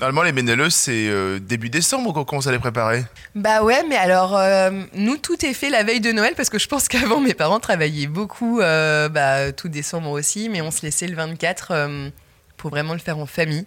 Normalement, 0.00 0.22
les 0.22 0.32
Ménelleux, 0.32 0.70
c'est 0.70 1.08
euh, 1.08 1.38
début 1.38 1.68
décembre 1.68 2.14
qu'on 2.14 2.24
commence 2.24 2.46
à 2.46 2.52
les 2.52 2.58
préparer. 2.58 3.04
Bah 3.34 3.62
ouais, 3.62 3.84
mais 3.86 3.96
alors, 3.96 4.34
euh, 4.34 4.70
nous, 4.94 5.18
tout 5.18 5.44
est 5.44 5.52
fait 5.52 5.68
la 5.68 5.82
veille 5.82 6.00
de 6.00 6.10
Noël 6.10 6.32
parce 6.34 6.48
que 6.48 6.58
je 6.58 6.68
pense 6.68 6.88
qu'avant, 6.88 7.20
mes 7.20 7.34
parents 7.34 7.60
travaillaient 7.60 8.06
beaucoup, 8.06 8.60
euh, 8.60 9.10
bah, 9.10 9.52
tout 9.52 9.68
décembre 9.68 10.08
aussi, 10.08 10.48
mais 10.48 10.62
on 10.62 10.70
se 10.70 10.80
laissait 10.80 11.06
le 11.06 11.16
24 11.16 12.10
pour 12.56 12.70
vraiment 12.70 12.94
le 12.94 12.98
faire 12.98 13.18
en 13.18 13.26
famille. 13.26 13.66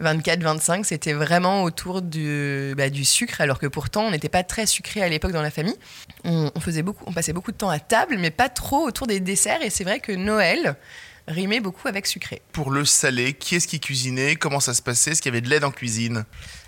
24-25, 0.00 0.84
c'était 0.84 1.12
vraiment 1.12 1.64
autour 1.64 2.00
du, 2.00 2.72
bah, 2.74 2.88
du 2.88 3.04
sucre, 3.04 3.42
alors 3.42 3.58
que 3.58 3.66
pourtant, 3.66 4.04
on 4.04 4.10
n'était 4.10 4.30
pas 4.30 4.44
très 4.44 4.64
sucré 4.64 5.02
à 5.02 5.08
l'époque 5.10 5.32
dans 5.32 5.42
la 5.42 5.50
famille. 5.50 5.76
On, 6.24 6.50
faisait 6.60 6.82
beaucoup, 6.82 7.04
on 7.06 7.12
passait 7.12 7.34
beaucoup 7.34 7.52
de 7.52 7.58
temps 7.58 7.68
à 7.68 7.78
table, 7.78 8.16
mais 8.18 8.30
pas 8.30 8.48
trop 8.48 8.86
autour 8.86 9.06
des 9.06 9.20
desserts, 9.20 9.60
et 9.60 9.68
c'est 9.68 9.84
vrai 9.84 10.00
que 10.00 10.12
Noël, 10.12 10.76
rimait 11.28 11.60
beaucoup 11.60 11.86
avec 11.86 12.06
sucré. 12.06 12.42
Pour 12.52 12.72
le 12.72 12.84
salé, 12.84 13.34
qui 13.34 13.54
est-ce 13.54 13.68
qui 13.68 13.78
cuisinait? 13.78 14.34
Comment 14.34 14.60
ça 14.60 14.74
se 14.74 14.82
passait? 14.82 15.12
Est-ce 15.12 15.22
qu'il 15.22 15.32
y 15.32 15.36
avait 15.36 15.42
de 15.42 15.48
l'aide 15.48 15.64
en 15.64 15.70
cuisine? 15.70 16.24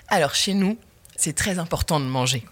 Alors 0.07 0.35
chez 0.35 0.55
nous, 0.55 0.79
c'est 1.17 1.35
très 1.35 1.59
important 1.59 1.99
de 1.99 2.05
manger. 2.05 2.45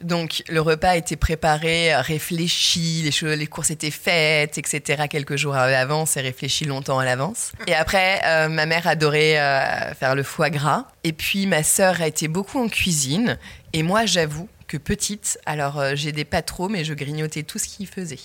Donc 0.00 0.44
le 0.48 0.60
repas 0.60 0.96
était 0.96 1.16
préparé, 1.16 1.94
réfléchi, 1.96 3.02
les, 3.02 3.36
les 3.36 3.46
courses 3.48 3.70
étaient 3.70 3.90
faites, 3.90 4.56
etc. 4.56 5.04
quelques 5.10 5.36
jours 5.36 5.56
à 5.56 5.68
l'avance 5.68 6.16
et 6.16 6.20
réfléchi 6.20 6.64
longtemps 6.64 7.00
à 7.00 7.04
l'avance. 7.04 7.50
Et 7.66 7.74
après, 7.74 8.20
euh, 8.24 8.48
ma 8.48 8.64
mère 8.66 8.86
adorait 8.86 9.40
euh, 9.40 9.94
faire 9.94 10.14
le 10.14 10.22
foie 10.22 10.50
gras. 10.50 10.86
Et 11.02 11.12
puis 11.12 11.46
ma 11.46 11.64
sœur 11.64 12.00
a 12.00 12.06
été 12.06 12.28
beaucoup 12.28 12.62
en 12.62 12.68
cuisine. 12.68 13.38
Et 13.72 13.82
moi, 13.82 14.06
j'avoue 14.06 14.48
que 14.68 14.76
petite, 14.76 15.38
alors 15.46 15.80
euh, 15.80 15.92
j'aidais 15.96 16.24
pas 16.24 16.42
trop, 16.42 16.68
mais 16.68 16.84
je 16.84 16.94
grignotais 16.94 17.42
tout 17.42 17.58
ce 17.58 17.66
qu'il 17.66 17.88
faisait. 17.88 18.20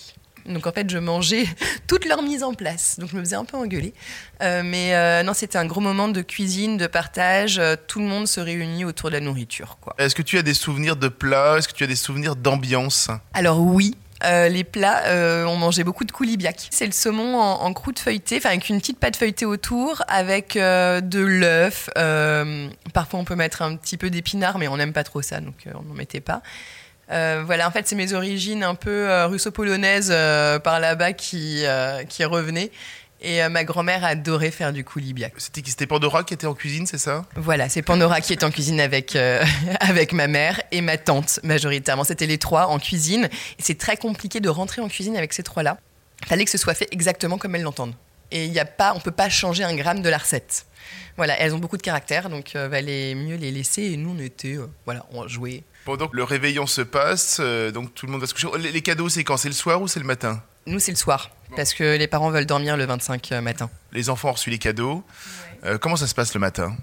Donc 0.45 0.67
en 0.67 0.71
fait, 0.71 0.89
je 0.89 0.97
mangeais 0.97 1.45
toute 1.87 2.05
leur 2.05 2.21
mise 2.21 2.43
en 2.43 2.53
place. 2.53 2.99
Donc 2.99 3.09
je 3.09 3.15
me 3.15 3.21
faisais 3.21 3.35
un 3.35 3.45
peu 3.45 3.57
engueuler. 3.57 3.93
Euh, 4.41 4.61
mais 4.63 4.93
euh, 4.95 5.23
non, 5.23 5.33
c'était 5.33 5.57
un 5.57 5.65
gros 5.65 5.81
moment 5.81 6.07
de 6.07 6.21
cuisine, 6.21 6.77
de 6.77 6.87
partage. 6.87 7.59
Euh, 7.59 7.75
tout 7.87 7.99
le 7.99 8.05
monde 8.05 8.27
se 8.27 8.39
réunit 8.39 8.85
autour 8.85 9.09
de 9.09 9.15
la 9.15 9.21
nourriture. 9.21 9.77
Est-ce 9.97 10.15
que 10.15 10.21
tu 10.21 10.37
as 10.37 10.41
des 10.43 10.53
souvenirs 10.53 10.95
de 10.95 11.07
plats? 11.07 11.57
Est-ce 11.57 11.67
que 11.67 11.73
tu 11.73 11.83
as 11.83 11.87
des 11.87 11.95
souvenirs 11.95 12.35
d'ambiance? 12.35 13.09
Alors 13.33 13.59
oui. 13.59 13.95
les 14.23 14.63
plats, 14.63 15.03
on 15.47 15.57
mangeait 15.57 15.83
beaucoup 15.83 16.05
de 16.05 16.11
coulibiac. 16.11 16.67
C'est 16.69 16.85
le 16.85 16.93
saumon 16.93 17.37
en, 17.37 17.73
croûte 17.73 17.99
feuilletée, 17.99 18.37
enfin 18.37 18.49
avec 18.49 18.69
une 18.69 18.79
petite 18.79 18.97
pâte 18.97 19.17
feuilletée 19.17 19.45
autour, 19.45 20.01
avec 20.07 20.53
de 20.55 21.19
l'œuf. 21.19 21.89
parfois, 22.93 23.19
on 23.19 23.25
peut 23.25 23.35
mettre 23.35 23.61
un 23.61 23.75
petit 23.75 23.97
peu 23.97 24.09
d'épinards, 24.09 24.59
mais 24.59 24.67
on 24.69 24.77
n'aime 24.77 24.93
pas 24.93 25.03
trop 25.03 25.21
ça, 25.21 25.41
donc 25.41 25.55
on 25.73 25.81
n'en 25.81 25.93
mettait 25.93 26.21
pas. 26.21 26.41
Euh, 27.11 27.43
voilà, 27.45 27.67
en 27.67 27.71
fait, 27.71 27.87
c'est 27.87 27.95
mes 27.95 28.13
origines 28.13 28.63
un 28.63 28.75
peu 28.75 29.09
euh, 29.09 29.27
russo-polonaises 29.27 30.11
euh, 30.11 30.59
par 30.59 30.79
là-bas 30.79 31.13
qui, 31.13 31.63
qui 32.09 32.25
revenaient. 32.25 32.71
Et 33.25 33.47
ma 33.47 33.63
grand-mère 33.63 34.03
adorait 34.03 34.51
faire 34.51 34.73
du 34.73 34.83
coulibiac. 34.83 35.33
C'était 35.37 35.87
Pandora 35.87 36.25
qui 36.25 36.33
était 36.33 36.45
en 36.45 36.53
cuisine, 36.53 36.85
c'est 36.85 36.97
ça? 36.97 37.23
Voilà, 37.37 37.69
c'est 37.69 37.81
Pandora 37.81 38.19
qui 38.19 38.33
est 38.33 38.43
en 38.43 38.51
cuisine 38.51 38.81
avec, 38.81 39.17
avec 39.79 40.11
ma 40.11 40.27
mère 40.27 40.61
et 40.73 40.81
ma 40.81 40.97
tante, 40.97 41.39
majoritairement. 41.41 42.03
C'était 42.03 42.25
les 42.25 42.37
trois 42.37 42.67
en 42.67 42.79
cuisine. 42.79 43.29
Et 43.57 43.61
c'est 43.61 43.77
très 43.77 43.95
compliqué 43.95 44.41
de 44.41 44.49
rentrer 44.49 44.81
en 44.81 44.89
cuisine 44.89 45.15
avec 45.15 45.31
ces 45.31 45.41
trois-là. 45.41 45.77
Il 46.23 46.27
fallait 46.27 46.43
que 46.43 46.51
ce 46.51 46.57
soit 46.57 46.73
fait 46.73 46.89
exactement 46.91 47.37
comme 47.37 47.55
elles 47.55 47.61
l'entendent. 47.61 47.95
Et 48.31 48.45
y 48.47 48.59
a 48.59 48.65
pas, 48.65 48.91
on 48.91 48.97
ne 48.97 49.01
peut 49.01 49.11
pas 49.11 49.29
changer 49.29 49.63
un 49.63 49.75
gramme 49.75 50.01
de 50.01 50.09
la 50.09 50.17
recette. 50.17 50.65
Voilà, 51.15 51.39
elles 51.39 51.55
ont 51.55 51.59
beaucoup 51.59 51.77
de 51.77 51.81
caractère, 51.81 52.29
donc 52.29 52.55
il 52.55 52.59
valait 52.59 53.15
mieux 53.15 53.37
les 53.37 53.51
laisser. 53.51 53.83
Et 53.83 53.95
nous, 53.95 54.17
on 54.17 54.19
était, 54.21 54.57
voilà, 54.83 55.05
on 55.13 55.29
jouait 55.29 55.63
Pendant 55.85 56.07
que 56.07 56.15
le 56.15 56.23
réveillon 56.23 56.65
se 56.65 56.81
passe, 56.81 57.37
euh, 57.41 57.71
donc 57.71 57.93
tout 57.93 58.05
le 58.05 58.11
monde 58.13 58.21
va 58.21 58.27
se 58.27 58.33
coucher. 58.33 58.47
Les, 58.57 58.81
cadeaux, 58.81 59.09
c'est 59.09 59.25
quand? 59.25 59.35
C'est 59.35 59.49
le 59.49 59.53
soir 59.53 59.81
ou 59.81 59.89
c'est 59.89 59.99
le 59.99 60.05
matin? 60.05 60.41
Nous, 60.65 60.79
c'est 60.79 60.91
le 60.91 60.97
soir, 60.97 61.29
parce 61.57 61.73
que 61.73 61.97
les 61.97 62.07
parents 62.07 62.29
veulent 62.29 62.45
dormir 62.45 62.77
le 62.77 62.85
25 62.85 63.31
euh, 63.33 63.41
matin. 63.41 63.69
Les 63.91 64.09
enfants 64.09 64.29
ont 64.29 64.33
reçu 64.33 64.49
les 64.49 64.59
cadeaux. 64.59 65.03
Euh, 65.65 65.77
comment 65.77 65.97
ça 65.97 66.07
se 66.07 66.15
passe 66.15 66.33
le 66.33 66.39
matin? 66.39 66.77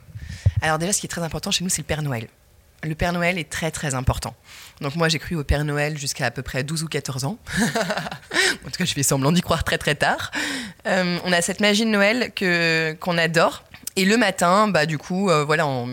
Alors 0.61 0.79
déjà, 0.79 0.93
ce 0.93 1.01
qui 1.01 1.07
est 1.07 1.09
très 1.09 1.23
important 1.23 1.51
chez 1.51 1.65
nous, 1.65 1.71
c'est 1.71 1.81
le 1.81 1.87
Père 1.87 2.03
Noël. 2.03 2.29
Le 2.83 2.95
Père 2.95 3.15
Noël 3.15 3.39
est 3.39 3.49
très 3.49 3.71
très 3.71 3.95
important. 3.95 4.35
Donc 4.81 4.97
moi 4.97 5.09
j'ai 5.11 5.19
cru 5.19 5.37
au 5.37 5.45
Père 5.45 5.65
Noël 5.65 5.99
jusqu'à 5.99 6.27
à 6.27 6.31
peu 6.31 6.41
près 6.41 6.65
12 6.65 6.83
ou 6.83 6.89
14 6.89 7.25
ans. 7.25 7.39
en 7.59 8.71
tout 8.71 8.79
cas 8.79 8.87
je 8.87 8.95
fais 8.95 9.03
semblant 9.03 9.33
d'y 9.33 9.43
croire 9.43 9.65
très 9.65 9.77
très 9.77 9.95
tard. 9.95 10.31
on 10.87 11.31
a 11.31 11.43
cette 11.43 11.61
magie 11.61 11.85
de 11.85 11.91
Noël 11.91 12.33
que 12.35 12.97
qu'on 12.99 13.19
adore 13.19 13.65
et 13.97 14.05
le 14.05 14.17
matin, 14.17 14.69
bah, 14.69 14.87
du 14.87 14.99
coup, 14.99 15.31
euh, 15.31 15.45
voilà, 15.45 15.67
on, 15.67 15.89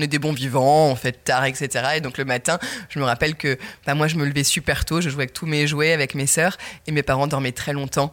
est 0.00 0.06
des 0.06 0.18
bons 0.18 0.32
vivants, 0.32 0.88
on 0.88 0.96
fait 0.96 1.12
tard, 1.12 1.44
etc. 1.44 1.68
Et 1.96 2.00
donc 2.00 2.18
le 2.18 2.24
matin, 2.24 2.58
je 2.90 2.98
me 2.98 3.04
rappelle 3.04 3.34
que 3.34 3.58
bah, 3.86 3.94
moi, 3.94 4.08
je 4.08 4.16
me 4.16 4.24
levais 4.26 4.44
super 4.44 4.84
tôt, 4.84 5.00
je 5.00 5.08
jouais 5.08 5.22
avec 5.22 5.32
tous 5.32 5.46
mes 5.46 5.66
jouets, 5.66 5.92
avec 5.92 6.14
mes 6.14 6.26
sœurs, 6.26 6.58
et 6.86 6.92
mes 6.92 7.02
parents 7.02 7.26
dormaient 7.26 7.52
très 7.52 7.72
longtemps. 7.72 8.12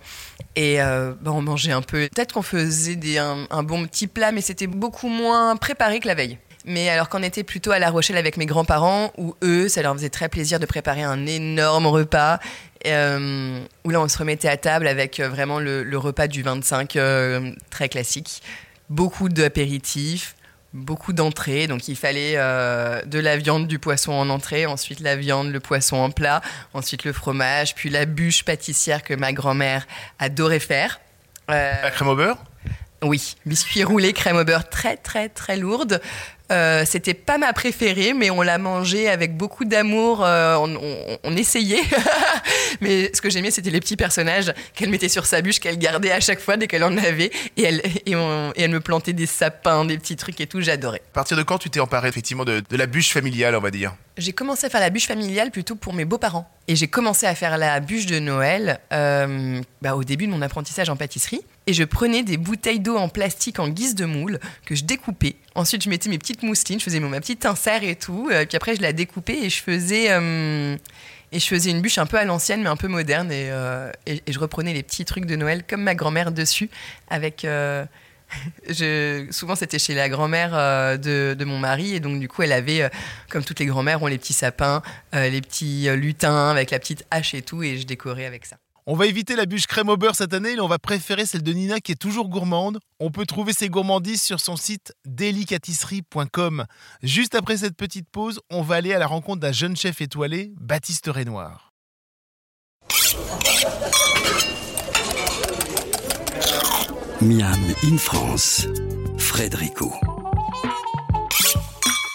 Et 0.55 0.82
euh, 0.82 1.13
bah, 1.22 1.32
on 1.32 1.41
mangeait 1.41 1.74
un 1.74 1.82
peu. 1.82 2.08
Peut-être 2.13 2.34
qu'on 2.34 2.41
faisait 2.41 2.96
des, 2.96 3.17
un, 3.17 3.48
un, 3.50 3.63
bon 3.63 3.86
petit 3.86 4.08
plat, 4.08 4.32
mais 4.32 4.41
c'était 4.41 4.67
beaucoup 4.67 5.10
moins 5.10 5.55
préparé 5.58 6.00
que 6.00 6.08
la 6.08 6.15
veille. 6.15 6.38
Mais 6.65 6.88
alors 6.89 7.10
qu'on 7.10 7.24
était 7.24 7.43
plutôt 7.43 7.72
à 7.72 7.79
La 7.79 7.89
Rochelle 7.89 8.15
avec 8.15 8.38
mes 8.38 8.46
grands-parents, 8.46 9.12
où 9.17 9.36
eux, 9.43 9.67
ça 9.67 9.82
leur 9.82 9.93
faisait 9.96 10.10
très 10.10 10.29
plaisir 10.29 10.60
de 10.60 10.65
préparer 10.65 11.03
un 11.03 11.25
énorme 11.25 11.88
repas, 11.88 12.39
euh, 12.85 13.59
où 13.83 13.89
là 13.89 14.01
on 14.01 14.07
se 14.07 14.17
remettait 14.17 14.49
à 14.49 14.57
table 14.57 14.87
avec 14.87 15.19
euh, 15.19 15.29
vraiment 15.29 15.59
le, 15.59 15.97
repas 15.97 16.27
du 16.27 16.43
25 16.43 16.95
euh, 16.95 17.51
très 17.69 17.89
classique. 17.89 18.41
Beaucoup 18.89 19.29
d'apéritifs, 19.29 20.35
beaucoup 20.73 21.13
d'entrées. 21.13 21.67
Donc 21.67 21.87
il 21.87 21.95
fallait 21.95 22.35
de 22.35 23.19
la 23.19 23.37
viande, 23.37 23.67
du 23.67 23.79
poisson 23.79 24.11
en 24.11 24.29
entrée, 24.29 24.65
ensuite 24.65 24.99
la 24.99 25.15
viande, 25.15 25.51
le 25.51 25.59
poisson 25.59 25.97
en 25.97 26.11
plat, 26.11 26.41
ensuite 26.73 27.03
le 27.05 27.13
fromage, 27.13 27.75
puis 27.75 27.89
la 27.89 28.05
bûche 28.05 28.43
pâtissière 28.43 29.03
que 29.03 29.13
ma 29.13 29.33
grand-mère 29.33 29.87
adorait 30.19 30.59
faire. 30.59 30.99
la 31.47 31.91
crème 31.91 32.09
au 32.09 32.15
beurre? 32.15 32.37
Oui, 33.03 33.36
biscuits 33.45 33.83
roulés, 33.83 34.13
crème 34.13 34.38
au 34.38 34.43
beurre 34.43 34.69
très 34.69 34.98
très 34.98 35.29
très 35.29 35.57
lourde. 35.57 36.01
Euh, 36.51 36.83
c'était 36.86 37.13
pas 37.15 37.38
ma 37.38 37.51
préférée, 37.53 38.13
mais 38.13 38.29
on 38.29 38.41
l'a 38.41 38.57
mangée 38.57 39.10
avec 39.10 39.36
beaucoup 39.38 39.65
d'amour. 39.65 40.24
euh, 40.24 40.55
on, 40.57 40.75
on- 40.75 41.17
on 41.24 41.38
essayait. 41.38 41.81
mais 42.81 43.10
ce 43.13 43.22
que 43.22 43.29
j'aimais, 43.29 43.50
c'était 43.50 43.69
les 43.69 43.79
petits 43.79 43.95
personnages 43.95 44.53
qu'elle 44.75 44.89
mettait 44.89 45.10
sur 45.10 45.25
sa 45.25 45.41
bûche, 45.41 45.60
qu'elle 45.60 45.77
gardait 45.79 46.12
à 46.12 46.19
chaque 46.19 46.39
fois 46.39 46.57
dès 46.57 46.67
qu'elle 46.67 46.83
en 46.83 46.95
avait. 46.98 47.31
Et 47.57 47.63
elle, 47.63 47.81
et, 48.05 48.15
on- 48.15 48.51
et 48.55 48.63
elle 48.63 48.72
me 48.72 48.81
plantait 48.81 49.13
des 49.13 49.25
sapins, 49.25 49.86
des 49.86 49.98
petits 49.98 50.15
trucs 50.15 50.39
et 50.41 50.45
tout. 50.48 50.62
J'adorais. 50.62 51.01
À 51.12 51.13
partir 51.13 51.38
de 51.38 51.43
quand 51.43 51.57
tu 51.57 51.69
t'es 51.69 51.79
emparé 51.79 52.10
effectivement 52.10 52.45
de, 52.45 52.62
de 52.69 52.77
la 52.77 52.86
bûche 52.86 53.12
familiale, 53.13 53.55
on 53.55 53.62
va 53.62 53.72
dire? 53.72 53.93
J'ai 54.17 54.33
commencé 54.33 54.65
à 54.67 54.69
faire 54.69 54.81
la 54.81 54.89
bûche 54.91 55.07
familiale 55.07 55.50
plutôt 55.50 55.75
pour 55.75 55.93
mes 55.93 56.05
beaux-parents. 56.05 56.48
Et 56.67 56.75
j'ai 56.75 56.88
commencé 56.88 57.25
à 57.25 57.33
faire 57.36 57.57
la 57.57 57.79
bûche 57.79 58.05
de 58.05 58.19
Noël 58.19 58.79
euh, 58.91 59.60
bah, 59.81 59.95
au 59.95 60.03
début 60.03 60.27
de 60.27 60.31
mon 60.31 60.41
apprentissage 60.41 60.89
en 60.89 60.95
pâtisserie. 60.95 61.41
Et 61.65 61.74
je 61.74 61.84
prenais 61.86 62.24
des 62.24 62.36
bouteilles 62.38 62.79
d'eau 62.82 62.98
en 62.98 63.08
plastique 63.08 63.58
en 63.60 63.70
guise 63.70 63.96
de 63.96 64.03
moule 64.05 64.39
que 64.65 64.75
je 64.75 64.84
découpais. 64.84 65.38
Ensuite, 65.55 65.82
je 65.84 65.89
mettais 65.89 66.10
mes 66.10 66.17
petites 66.17 66.43
mousselines, 66.43 66.79
je 66.79 66.84
faisais 66.84 67.00
ma 67.00 67.22
petite 67.22 67.46
insert 67.46 67.84
et 67.84 67.96
tout. 67.96 68.27
Euh, 68.32 68.46
puis 68.46 68.58
après, 68.58 68.75
je 68.75 68.82
la 68.82 68.91
découpais 68.91 69.38
et 69.43 69.50
je 69.50 69.62
faisais, 69.63 70.08
euh, 70.12 70.75
et 71.32 71.39
je 71.39 71.48
faisais 71.48 71.70
une 71.72 71.82
bûche 71.82 71.98
un 72.00 72.05
peu 72.05 72.17
à 72.17 72.25
l'ancienne, 72.25 72.62
mais 72.63 72.67
un 72.70 72.75
peu 72.75 72.89
moderne. 72.89 73.32
Et, 73.32 73.48
euh, 73.50 73.89
et- 74.05 74.22
et 74.27 74.34
je 74.34 74.39
reprenais 74.39 74.74
les 74.74 74.84
petits 74.84 75.05
trucs 75.05 75.25
de 75.25 75.38
Noël 75.38 75.63
comme 75.67 75.84
ma 75.84 75.96
grand-mère 75.96 76.32
dessus 76.34 76.70
avec... 77.10 77.46
je, 78.67 79.27
souvent, 79.32 79.55
c'était 79.55 79.79
chez 79.79 79.93
la 79.93 80.10
grand-mère 80.10 80.51
de, 81.00 81.34
de 81.38 81.46
mon 81.46 81.60
mari, 81.60 81.93
et 81.96 82.00
donc 82.00 82.20
du 82.20 82.27
coup, 82.27 82.41
elle 82.41 82.51
avait, 82.51 82.89
comme 83.29 83.43
toutes 83.43 83.60
les 83.60 83.67
grand-mères, 83.67 84.01
ont 84.03 84.08
les 84.08 84.17
petits 84.17 84.34
sapins, 84.34 84.82
les 85.13 85.39
petits 85.39 85.88
lutins 85.96 86.50
avec 86.50 86.72
la 86.72 86.79
petite 86.79 87.05
hache 87.12 87.36
et 87.36 87.41
tout, 87.43 87.62
et 87.63 87.77
je 87.77 87.86
décorais 87.86 88.25
avec 88.25 88.46
ça. 88.48 88.58
On 88.85 88.95
va 88.95 89.05
éviter 89.05 89.37
la 89.37 89.45
bûche 89.45 89.65
crème 89.65 89.87
au 89.87 89.95
beurre 89.95 90.15
cette 90.15 90.33
année 90.33 90.53
et 90.53 90.59
on 90.59 90.67
va 90.67 90.77
préférer 90.77 91.25
celle 91.25 91.41
de 91.41 91.53
Nina 91.53 91.79
qui 91.79 91.93
est 91.93 91.95
toujours 91.95 92.27
gourmande. 92.27 92.79
On 92.99 93.11
peut 93.11 93.25
trouver 93.25 93.53
ses 93.53 93.69
gourmandises 93.69 94.21
sur 94.21 94.41
son 94.41 94.57
site 94.57 94.93
delicatisserie.com. 95.05 96.65
Juste 97.01 97.33
après 97.33 97.57
cette 97.57 97.77
petite 97.77 98.09
pause, 98.09 98.41
on 98.49 98.61
va 98.61 98.75
aller 98.75 98.93
à 98.93 98.99
la 98.99 99.07
rencontre 99.07 99.39
d'un 99.39 99.53
jeune 99.53 99.77
chef 99.77 100.01
étoilé, 100.01 100.51
Baptiste 100.59 101.07
Renoir. 101.07 101.71
Miam 107.21 107.55
in 107.85 107.97
France. 107.97 108.67
Frédérico. 109.17 109.93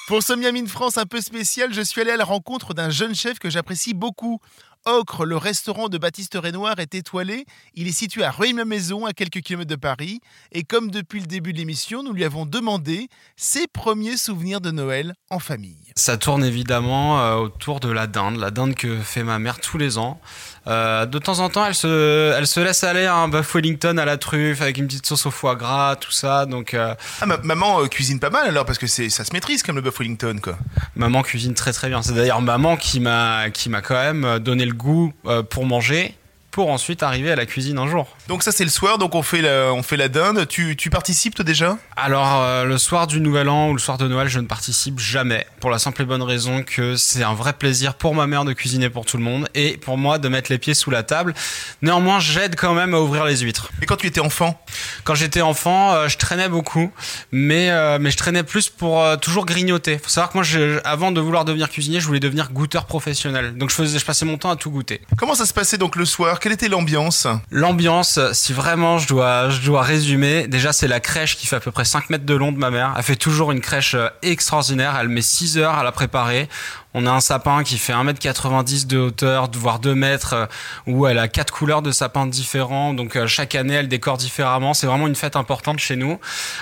Pour 0.08 0.22
ce 0.22 0.32
Miami 0.32 0.62
de 0.62 0.70
France 0.70 0.96
un 0.96 1.04
peu 1.04 1.20
spécial, 1.20 1.74
je 1.74 1.82
suis 1.82 2.00
allé 2.00 2.10
à 2.10 2.16
la 2.16 2.24
rencontre 2.24 2.72
d'un 2.72 2.88
jeune 2.88 3.14
chef 3.14 3.38
que 3.38 3.50
j'apprécie 3.50 3.92
beaucoup. 3.92 4.40
Ocre, 4.88 5.24
le 5.26 5.36
restaurant 5.36 5.88
de 5.88 5.98
Baptiste 5.98 6.34
Renoir, 6.42 6.78
est 6.78 6.94
étoilé. 6.94 7.44
Il 7.74 7.86
est 7.88 7.92
situé 7.92 8.24
à 8.24 8.30
Rueil-Maison, 8.30 9.04
à 9.06 9.12
quelques 9.12 9.40
kilomètres 9.42 9.68
de 9.70 9.76
Paris. 9.76 10.20
Et 10.52 10.64
comme 10.64 10.90
depuis 10.90 11.20
le 11.20 11.26
début 11.26 11.52
de 11.52 11.58
l'émission, 11.58 12.02
nous 12.02 12.12
lui 12.14 12.24
avons 12.24 12.46
demandé 12.46 13.08
ses 13.36 13.66
premiers 13.66 14.16
souvenirs 14.16 14.60
de 14.62 14.70
Noël 14.70 15.14
en 15.30 15.38
famille. 15.38 15.76
Ça 15.94 16.16
tourne 16.16 16.42
évidemment 16.44 17.20
euh, 17.20 17.34
autour 17.34 17.80
de 17.80 17.90
la 17.90 18.06
dinde, 18.06 18.36
la 18.38 18.50
dinde 18.50 18.74
que 18.74 18.98
fait 18.98 19.24
ma 19.24 19.38
mère 19.38 19.60
tous 19.60 19.76
les 19.78 19.98
ans. 19.98 20.20
Euh, 20.66 21.06
de 21.06 21.18
temps 21.18 21.38
en 21.40 21.48
temps, 21.48 21.64
elle 21.66 21.74
se, 21.74 22.32
elle 22.36 22.46
se 22.46 22.60
laisse 22.60 22.84
aller 22.84 23.04
à 23.06 23.16
un 23.16 23.28
bœuf 23.28 23.54
Wellington 23.54 23.96
à 23.98 24.04
la 24.04 24.16
truffe 24.16 24.60
avec 24.62 24.78
une 24.78 24.86
petite 24.86 25.06
sauce 25.06 25.26
au 25.26 25.30
foie 25.30 25.54
gras, 25.56 25.96
tout 25.96 26.12
ça. 26.12 26.46
Donc, 26.46 26.72
euh, 26.74 26.94
Ah, 27.20 27.26
ma- 27.26 27.38
maman 27.38 27.86
cuisine 27.88 28.20
pas 28.20 28.30
mal 28.30 28.46
alors, 28.48 28.64
parce 28.64 28.78
que 28.78 28.86
c'est, 28.86 29.08
ça 29.10 29.24
se 29.24 29.32
maîtrise 29.32 29.62
comme 29.62 29.76
le 29.76 29.82
bœuf 29.82 29.98
Wellington, 29.98 30.38
quoi. 30.42 30.58
maman 30.94 31.22
cuisine 31.22 31.54
très 31.54 31.72
très 31.72 31.88
bien. 31.88 32.00
C'est 32.02 32.12
d'ailleurs 32.14 32.40
maman 32.42 32.76
qui 32.76 33.00
m'a, 33.00 33.50
qui 33.50 33.68
m'a 33.68 33.80
quand 33.82 33.94
même 33.94 34.38
donné 34.38 34.64
le 34.66 34.74
goût 34.78 35.12
euh, 35.26 35.42
pour 35.42 35.66
manger, 35.66 36.14
pour 36.50 36.70
ensuite 36.70 37.02
arriver 37.02 37.30
à 37.30 37.36
la 37.36 37.44
cuisine 37.44 37.76
un 37.78 37.86
jour. 37.86 38.16
Donc 38.28 38.42
ça 38.42 38.52
c'est 38.52 38.64
le 38.64 38.68
soir, 38.70 38.98
donc 38.98 39.14
on 39.14 39.22
fait 39.22 39.40
la, 39.40 39.72
on 39.72 39.82
fait 39.82 39.96
la 39.96 40.08
dinde. 40.08 40.46
Tu, 40.46 40.76
tu 40.76 40.90
participes 40.90 41.34
toi 41.34 41.46
déjà? 41.46 41.78
Alors, 41.96 42.42
euh, 42.42 42.64
le 42.64 42.76
soir 42.76 43.06
du 43.06 43.22
Nouvel 43.22 43.48
An 43.48 43.70
ou 43.70 43.72
le 43.72 43.78
soir 43.78 43.96
de 43.96 44.06
Noël, 44.06 44.28
je 44.28 44.38
ne 44.38 44.46
participe 44.46 45.00
jamais. 45.00 45.46
Pour 45.60 45.70
la 45.70 45.78
simple 45.78 46.02
et 46.02 46.04
bonne 46.04 46.22
raison 46.22 46.62
que 46.62 46.94
c'est 46.94 47.22
un 47.22 47.32
vrai 47.32 47.54
plaisir 47.54 47.94
pour 47.94 48.14
ma 48.14 48.26
mère 48.26 48.44
de 48.44 48.52
cuisiner 48.52 48.90
pour 48.90 49.06
tout 49.06 49.16
le 49.16 49.22
monde 49.22 49.48
et 49.54 49.78
pour 49.78 49.96
moi 49.96 50.18
de 50.18 50.28
mettre 50.28 50.52
les 50.52 50.58
pieds 50.58 50.74
sous 50.74 50.90
la 50.90 51.02
table. 51.02 51.32
Néanmoins, 51.80 52.20
j'aide 52.20 52.54
quand 52.54 52.74
même 52.74 52.92
à 52.92 53.00
ouvrir 53.00 53.24
les 53.24 53.38
huîtres. 53.38 53.70
Et 53.80 53.86
quand 53.86 53.96
tu 53.96 54.06
étais 54.06 54.20
enfant? 54.20 54.62
Quand 55.04 55.14
j'étais 55.14 55.40
enfant, 55.40 55.94
euh, 55.94 56.08
je 56.08 56.18
traînais 56.18 56.50
beaucoup, 56.50 56.92
mais, 57.32 57.70
euh, 57.70 57.96
mais 57.98 58.10
je 58.10 58.18
traînais 58.18 58.42
plus 58.42 58.68
pour 58.68 59.02
toujours 59.22 59.46
grignoter. 59.46 59.96
Faut 59.96 60.10
savoir 60.10 60.28
que 60.28 60.36
moi, 60.36 60.44
je- 60.44 60.80
avant 60.84 61.12
de 61.12 61.20
vouloir 61.22 61.46
devenir 61.46 61.70
cuisinier, 61.70 61.98
je 61.98 62.06
voulais 62.06 62.20
devenir 62.20 62.52
goûteur 62.52 62.84
professionnel. 62.84 63.56
Donc, 63.56 63.70
je, 63.70 63.74
faisais, 63.74 63.98
je 63.98 64.04
passais 64.04 64.26
mon 64.26 64.36
temps 64.36 64.50
à 64.50 64.56
tout 64.56 64.70
goûter. 64.70 65.00
Comment 65.16 65.34
ça 65.34 65.46
se 65.46 65.54
passait 65.54 65.78
donc 65.78 65.96
le 65.96 66.04
soir? 66.04 66.40
Quelle 66.40 66.52
était 66.52 66.68
l'ambiance? 66.68 67.26
L'ambiance, 67.50 68.17
si 68.32 68.52
vraiment 68.52 68.98
je 68.98 69.08
dois, 69.08 69.48
je 69.48 69.60
dois 69.60 69.82
résumer, 69.82 70.46
déjà 70.46 70.72
c'est 70.72 70.88
la 70.88 71.00
crèche 71.00 71.36
qui 71.36 71.46
fait 71.46 71.56
à 71.56 71.60
peu 71.60 71.70
près 71.70 71.84
5 71.84 72.10
mètres 72.10 72.26
de 72.26 72.34
long 72.34 72.52
de 72.52 72.58
ma 72.58 72.70
mère. 72.70 72.94
Elle 72.96 73.02
fait 73.02 73.16
toujours 73.16 73.52
une 73.52 73.60
crèche 73.60 73.94
euh, 73.94 74.08
extraordinaire, 74.22 74.96
elle 75.00 75.08
met 75.08 75.22
6 75.22 75.58
heures 75.58 75.74
à 75.74 75.82
la 75.82 75.92
préparer. 75.92 76.48
On 76.94 77.06
a 77.06 77.10
un 77.10 77.20
sapin 77.20 77.64
qui 77.64 77.76
fait 77.76 77.92
1m90 77.92 78.86
de 78.86 78.96
hauteur, 78.96 79.50
voire 79.52 79.78
2 79.78 79.94
mètres, 79.94 80.32
euh, 80.32 80.46
où 80.86 81.06
elle 81.06 81.18
a 81.18 81.28
quatre 81.28 81.52
couleurs 81.52 81.82
de 81.82 81.90
sapins 81.90 82.26
différents. 82.26 82.94
Donc 82.94 83.14
euh, 83.14 83.26
chaque 83.26 83.54
année, 83.54 83.74
elle 83.74 83.88
décore 83.88 84.16
différemment. 84.16 84.72
C'est 84.72 84.86
vraiment 84.86 85.06
une 85.06 85.14
fête 85.14 85.36
importante 85.36 85.80
chez 85.80 85.96
nous. 85.96 86.18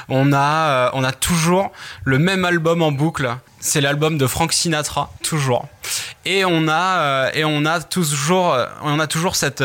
On 0.09 0.33
a, 0.33 0.38
euh, 0.38 0.90
on 0.95 1.04
a 1.04 1.12
toujours 1.12 1.71
le 2.04 2.18
même 2.18 2.45
album 2.45 2.83
en 2.83 2.90
boucle. 2.90 3.37
C'est 3.61 3.80
l'album 3.80 4.18
de 4.18 4.26
Frank 4.26 4.52
Sinatra, 4.52 5.12
toujours. 5.23 5.68
Et 6.25 6.45
on 6.45 6.68
a, 6.68 7.30
et 7.35 7.45
on 7.45 7.64
a 7.64 7.80
toujours, 7.80 8.56
on 8.83 8.99
a 8.99 9.06
toujours 9.06 9.35
cette, 9.35 9.64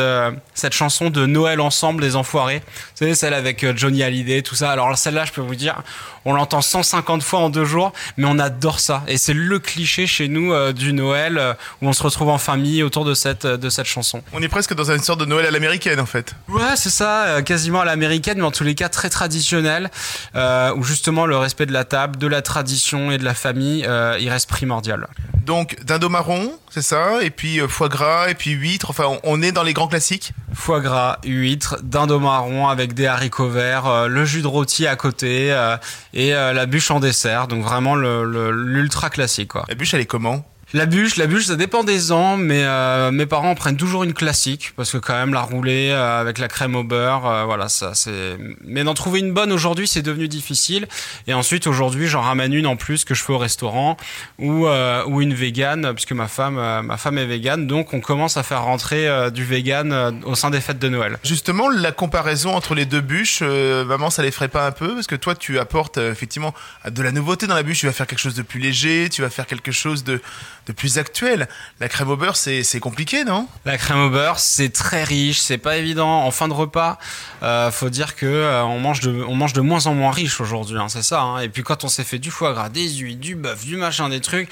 cette 0.54 0.72
chanson 0.72 1.10
de 1.10 1.26
Noël 1.26 1.60
ensemble 1.60 2.02
des 2.02 2.16
Enfoirés. 2.16 2.62
Vous 2.66 2.96
savez, 2.96 3.14
celle 3.14 3.34
avec 3.34 3.76
Johnny 3.76 4.02
Hallyday, 4.02 4.42
tout 4.42 4.54
ça. 4.54 4.70
Alors 4.70 4.96
celle-là, 4.96 5.24
je 5.24 5.32
peux 5.32 5.40
vous 5.40 5.56
dire, 5.56 5.82
on 6.24 6.32
l'entend 6.32 6.62
150 6.62 7.22
fois 7.22 7.40
en 7.40 7.50
deux 7.50 7.64
jours, 7.64 7.92
mais 8.16 8.26
on 8.28 8.38
adore 8.38 8.80
ça. 8.80 9.02
Et 9.08 9.18
c'est 9.18 9.34
le 9.34 9.58
cliché 9.58 10.06
chez 10.06 10.28
nous 10.28 10.52
euh, 10.62 10.72
du 10.72 10.92
Noël 10.92 11.38
euh, 11.38 11.54
où 11.80 11.88
on 11.88 11.92
se 11.92 12.02
retrouve 12.02 12.28
en 12.28 12.38
famille 12.38 12.82
autour 12.82 13.04
de 13.04 13.14
cette, 13.14 13.46
de 13.46 13.70
cette 13.70 13.86
chanson. 13.86 14.22
On 14.32 14.42
est 14.42 14.48
presque 14.48 14.74
dans 14.74 14.90
une 14.90 15.02
sorte 15.02 15.20
de 15.20 15.26
Noël 15.26 15.46
à 15.46 15.50
l'américaine 15.50 16.00
en 16.00 16.06
fait. 16.06 16.34
Ouais, 16.48 16.76
c'est 16.76 16.90
ça, 16.90 17.24
euh, 17.24 17.42
quasiment 17.42 17.80
à 17.80 17.84
l'américaine, 17.84 18.38
mais 18.38 18.44
en 18.44 18.50
tous 18.50 18.64
les 18.64 18.74
cas 18.74 18.88
très 18.88 19.10
traditionnel, 19.10 19.90
euh, 20.34 20.74
où 20.76 20.82
justement 20.82 21.26
le 21.26 21.36
respect 21.36 21.66
de 21.66 21.72
la 21.72 21.84
table, 21.84 22.18
de 22.18 22.26
la 22.26 22.42
tradition 22.42 23.10
et 23.10 23.18
de 23.18 23.24
la 23.24 23.34
famille, 23.34 23.84
euh, 23.86 24.16
il 24.20 24.30
reste 24.30 24.48
primordial. 24.48 25.08
Donc 25.44 25.76
dindon 25.84 26.08
marron, 26.08 26.52
c'est 26.70 26.82
ça, 26.82 27.22
et 27.22 27.30
puis 27.30 27.60
euh, 27.60 27.68
foie 27.68 27.88
gras, 27.88 28.28
et 28.28 28.34
puis 28.34 28.50
huître. 28.52 28.90
Enfin, 28.90 29.04
on, 29.06 29.20
on 29.24 29.42
est 29.42 29.52
dans 29.52 29.64
les 29.64 29.72
grands 29.72 29.88
classiques. 29.88 30.32
Foie 30.54 30.80
gras, 30.80 31.18
huître, 31.24 31.78
dindon 31.82 32.20
marron 32.20 32.68
avec 32.68 32.94
des 32.94 33.06
haricots 33.06 33.48
verts, 33.48 33.86
euh, 33.86 34.06
le 34.06 34.24
jus 34.24 34.42
de 34.42 34.46
rôti 34.46 34.86
à 34.86 34.96
côté 34.96 35.52
euh, 35.52 35.76
et 36.14 36.34
euh, 36.34 36.52
la 36.52 36.66
bûche 36.66 36.90
en 36.90 37.00
dessert. 37.00 37.48
Donc 37.48 37.64
vraiment 37.64 37.96
l'ultra 37.96 39.10
classique 39.10 39.48
quoi. 39.48 39.64
La 39.68 39.74
bûche, 39.74 39.94
elle 39.94 40.00
est 40.00 40.06
comment? 40.06 40.44
La 40.74 40.86
bûche, 40.86 41.16
la 41.16 41.26
bûche, 41.26 41.46
ça 41.46 41.56
dépend 41.56 41.84
des 41.84 42.12
ans, 42.12 42.38
mais 42.38 42.62
euh, 42.64 43.10
mes 43.10 43.26
parents 43.26 43.54
prennent 43.54 43.76
toujours 43.76 44.04
une 44.04 44.14
classique 44.14 44.72
parce 44.74 44.90
que 44.90 44.96
quand 44.96 45.12
même 45.12 45.34
la 45.34 45.42
rouler 45.42 45.90
euh, 45.90 46.20
avec 46.20 46.38
la 46.38 46.48
crème 46.48 46.74
au 46.76 46.82
beurre, 46.82 47.26
euh, 47.26 47.44
voilà, 47.44 47.68
ça 47.68 47.92
c'est. 47.94 48.38
Mais 48.64 48.82
d'en 48.82 48.94
trouver 48.94 49.20
une 49.20 49.32
bonne 49.32 49.52
aujourd'hui, 49.52 49.86
c'est 49.86 50.00
devenu 50.00 50.28
difficile. 50.28 50.88
Et 51.26 51.34
ensuite 51.34 51.66
aujourd'hui, 51.66 52.06
j'en 52.06 52.22
ramène 52.22 52.54
une 52.54 52.66
en 52.66 52.76
plus 52.76 53.04
que 53.04 53.14
je 53.14 53.22
fais 53.22 53.34
au 53.34 53.38
restaurant 53.38 53.98
ou 54.38 54.66
ou 55.06 55.20
une 55.20 55.34
végane 55.34 55.92
puisque 55.94 56.12
ma 56.12 56.28
femme 56.28 56.54
ma 56.82 56.96
femme 56.96 57.18
est 57.18 57.26
végane, 57.26 57.66
donc 57.66 57.92
on 57.92 58.00
commence 58.00 58.36
à 58.36 58.42
faire 58.42 58.62
rentrer 58.62 59.30
du 59.30 59.44
vegan 59.44 59.92
euh, 59.92 60.10
au 60.24 60.34
sein 60.34 60.50
des 60.50 60.60
fêtes 60.60 60.78
de 60.78 60.88
Noël. 60.88 61.18
Justement, 61.24 61.68
la 61.68 61.92
comparaison 61.92 62.54
entre 62.54 62.74
les 62.74 62.86
deux 62.86 63.00
bûches, 63.00 63.42
maman, 63.42 64.10
ça 64.10 64.22
l'effraie 64.22 64.48
pas 64.48 64.66
un 64.66 64.72
peu? 64.72 64.94
Parce 64.94 65.06
que 65.06 65.16
toi, 65.16 65.34
tu 65.34 65.58
apportes 65.58 65.98
effectivement 65.98 66.54
de 66.88 67.02
la 67.02 67.12
nouveauté 67.12 67.46
dans 67.46 67.54
la 67.54 67.62
bûche. 67.62 67.80
Tu 67.80 67.86
vas 67.86 67.92
faire 67.92 68.06
quelque 68.06 68.20
chose 68.20 68.34
de 68.34 68.42
plus 68.42 68.60
léger, 68.60 69.08
tu 69.10 69.22
vas 69.22 69.30
faire 69.30 69.46
quelque 69.46 69.72
chose 69.72 70.04
de, 70.04 70.20
de 70.66 70.72
plus 70.72 70.98
actuel. 70.98 71.48
La 71.80 71.88
crème 71.88 72.10
au 72.10 72.16
beurre, 72.16 72.36
c'est 72.36 72.80
compliqué, 72.80 73.24
non? 73.24 73.48
La 73.64 73.78
crème 73.78 73.98
au 73.98 74.10
beurre, 74.10 74.38
c'est 74.38 74.70
très 74.70 75.04
riche, 75.04 75.40
c'est 75.40 75.58
pas 75.58 75.76
évident. 75.76 76.22
En 76.24 76.30
fin 76.30 76.48
de 76.48 76.52
repas, 76.52 76.98
euh, 77.42 77.70
faut 77.70 77.90
dire 77.90 78.14
que 78.14 78.26
euh, 78.26 78.64
on 78.64 78.78
mange 78.78 79.00
de, 79.00 79.24
on 79.26 79.34
mange 79.34 79.52
de 79.52 79.60
moins 79.60 79.86
en 79.86 79.94
moins 79.94 80.12
riche 80.12 80.40
aujourd'hui, 80.40 80.78
hein, 80.78 80.88
c'est 80.88 81.02
ça. 81.02 81.20
hein. 81.22 81.40
Et 81.40 81.48
puis 81.48 81.62
quand 81.62 81.84
on 81.84 81.88
s'est 81.88 82.04
fait 82.04 82.18
du 82.18 82.30
foie 82.30 82.52
gras, 82.52 82.68
des 82.68 82.88
huiles, 82.88 83.18
du 83.18 83.34
bœuf, 83.34 83.64
du 83.64 83.76
machin, 83.76 84.08
des 84.08 84.20
trucs. 84.20 84.48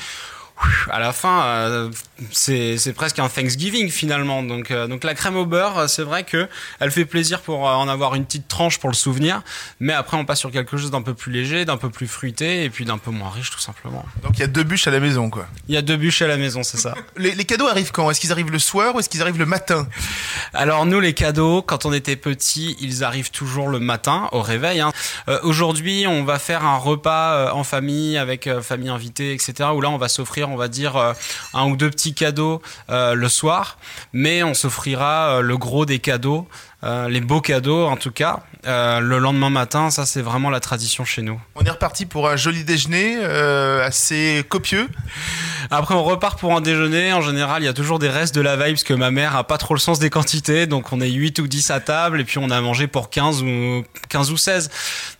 À 0.90 0.98
la 0.98 1.12
fin, 1.12 1.42
euh, 1.44 1.90
c'est 2.32 2.92
presque 2.94 3.18
un 3.18 3.28
Thanksgiving 3.28 3.88
finalement. 3.90 4.42
Donc, 4.42 4.70
euh, 4.70 4.86
donc 4.86 5.04
la 5.04 5.14
crème 5.14 5.36
au 5.36 5.46
beurre, 5.46 5.78
euh, 5.78 5.86
c'est 5.88 6.02
vrai 6.02 6.24
que 6.24 6.48
elle 6.80 6.90
fait 6.90 7.04
plaisir 7.04 7.40
pour 7.40 7.62
en 7.64 7.88
avoir 7.88 8.14
une 8.14 8.24
petite 8.24 8.48
tranche 8.48 8.78
pour 8.78 8.90
le 8.90 8.94
souvenir. 8.94 9.42
Mais 9.80 9.92
après, 9.92 10.16
on 10.16 10.24
passe 10.24 10.40
sur 10.40 10.50
quelque 10.50 10.76
chose 10.76 10.90
d'un 10.90 11.02
peu 11.02 11.14
plus 11.14 11.32
léger, 11.32 11.64
d'un 11.64 11.76
peu 11.76 11.90
plus 11.90 12.06
fruité 12.06 12.64
et 12.64 12.70
puis 12.70 12.84
d'un 12.84 12.98
peu 12.98 13.10
moins 13.10 13.30
riche 13.30 13.50
tout 13.50 13.58
simplement. 13.60 14.04
Donc 14.22 14.32
il 14.34 14.40
y 14.40 14.44
a 14.44 14.48
deux 14.48 14.62
bûches 14.64 14.86
à 14.86 14.90
la 14.90 15.00
maison, 15.00 15.30
quoi. 15.30 15.46
Il 15.68 15.74
y 15.74 15.78
a 15.78 15.82
deux 15.82 15.96
bûches 15.96 16.22
à 16.22 16.26
la 16.26 16.36
maison, 16.36 16.62
c'est 16.62 16.78
ça. 16.78 16.94
Les, 17.16 17.32
les 17.34 17.44
cadeaux 17.44 17.66
arrivent 17.66 17.92
quand? 17.92 18.10
Est-ce 18.10 18.20
qu'ils 18.20 18.32
arrivent 18.32 18.50
le 18.52 18.58
soir 18.58 18.94
ou 18.94 19.00
est-ce 19.00 19.08
qu'ils 19.08 19.22
arrivent 19.22 19.38
le 19.38 19.46
matin? 19.46 19.86
Alors 20.54 20.86
nous 20.86 21.00
les 21.00 21.14
cadeaux, 21.14 21.62
quand 21.62 21.86
on 21.86 21.92
était 21.92 22.16
petit, 22.16 22.76
ils 22.80 23.04
arrivent 23.04 23.30
toujours 23.30 23.68
le 23.68 23.78
matin 23.80 24.28
au 24.32 24.42
réveil. 24.42 24.80
hein. 24.80 24.92
Euh, 25.28 25.38
Aujourd'hui, 25.42 26.06
on 26.06 26.24
va 26.24 26.38
faire 26.38 26.64
un 26.64 26.76
repas 26.76 27.52
en 27.52 27.64
famille 27.64 28.18
avec 28.18 28.48
famille 28.62 28.88
invitée, 28.90 29.32
etc. 29.32 29.70
Où 29.74 29.80
là, 29.80 29.90
on 29.90 29.96
va 29.96 30.08
s'offrir, 30.08 30.49
on 30.50 30.56
va 30.56 30.68
dire 30.68 30.96
euh, 30.96 31.12
un 31.54 31.68
ou 31.70 31.76
deux 31.76 31.90
petits 31.90 32.14
cadeaux 32.14 32.60
euh, 32.90 33.14
le 33.14 33.28
soir, 33.28 33.78
mais 34.12 34.42
on 34.42 34.54
s'offrira 34.54 35.36
euh, 35.36 35.40
le 35.40 35.56
gros 35.56 35.86
des 35.86 35.98
cadeaux 35.98 36.48
euh, 36.84 37.08
les 37.08 37.20
beaux 37.20 37.40
cadeaux 37.40 37.86
en 37.86 37.96
tout 37.96 38.10
cas. 38.10 38.40
Euh, 38.66 39.00
le 39.00 39.18
lendemain 39.18 39.48
matin, 39.48 39.90
ça 39.90 40.04
c'est 40.04 40.20
vraiment 40.20 40.50
la 40.50 40.60
tradition 40.60 41.04
chez 41.04 41.22
nous. 41.22 41.40
On 41.54 41.64
est 41.64 41.70
reparti 41.70 42.04
pour 42.04 42.28
un 42.28 42.36
joli 42.36 42.62
déjeuner 42.64 43.16
euh, 43.18 43.82
assez 43.86 44.44
copieux. 44.48 44.86
Après, 45.70 45.94
on 45.94 46.02
repart 46.02 46.38
pour 46.38 46.54
un 46.56 46.60
déjeuner. 46.60 47.12
En 47.12 47.20
général, 47.22 47.62
il 47.62 47.66
y 47.66 47.68
a 47.68 47.72
toujours 47.72 47.98
des 47.98 48.08
restes 48.08 48.34
de 48.34 48.40
la 48.40 48.56
veille 48.56 48.72
parce 48.72 48.82
que 48.84 48.92
ma 48.94 49.10
mère 49.10 49.36
a 49.36 49.44
pas 49.44 49.56
trop 49.56 49.72
le 49.74 49.80
sens 49.80 49.98
des 49.98 50.10
quantités. 50.10 50.66
Donc, 50.66 50.92
on 50.92 51.00
est 51.00 51.08
8 51.10 51.38
ou 51.38 51.46
10 51.46 51.70
à 51.70 51.80
table 51.80 52.20
et 52.20 52.24
puis 52.24 52.38
on 52.38 52.50
a 52.50 52.60
mangé 52.60 52.86
pour 52.86 53.08
15 53.08 53.42
ou, 53.42 53.84
15 54.08 54.30
ou 54.32 54.36
16. 54.36 54.68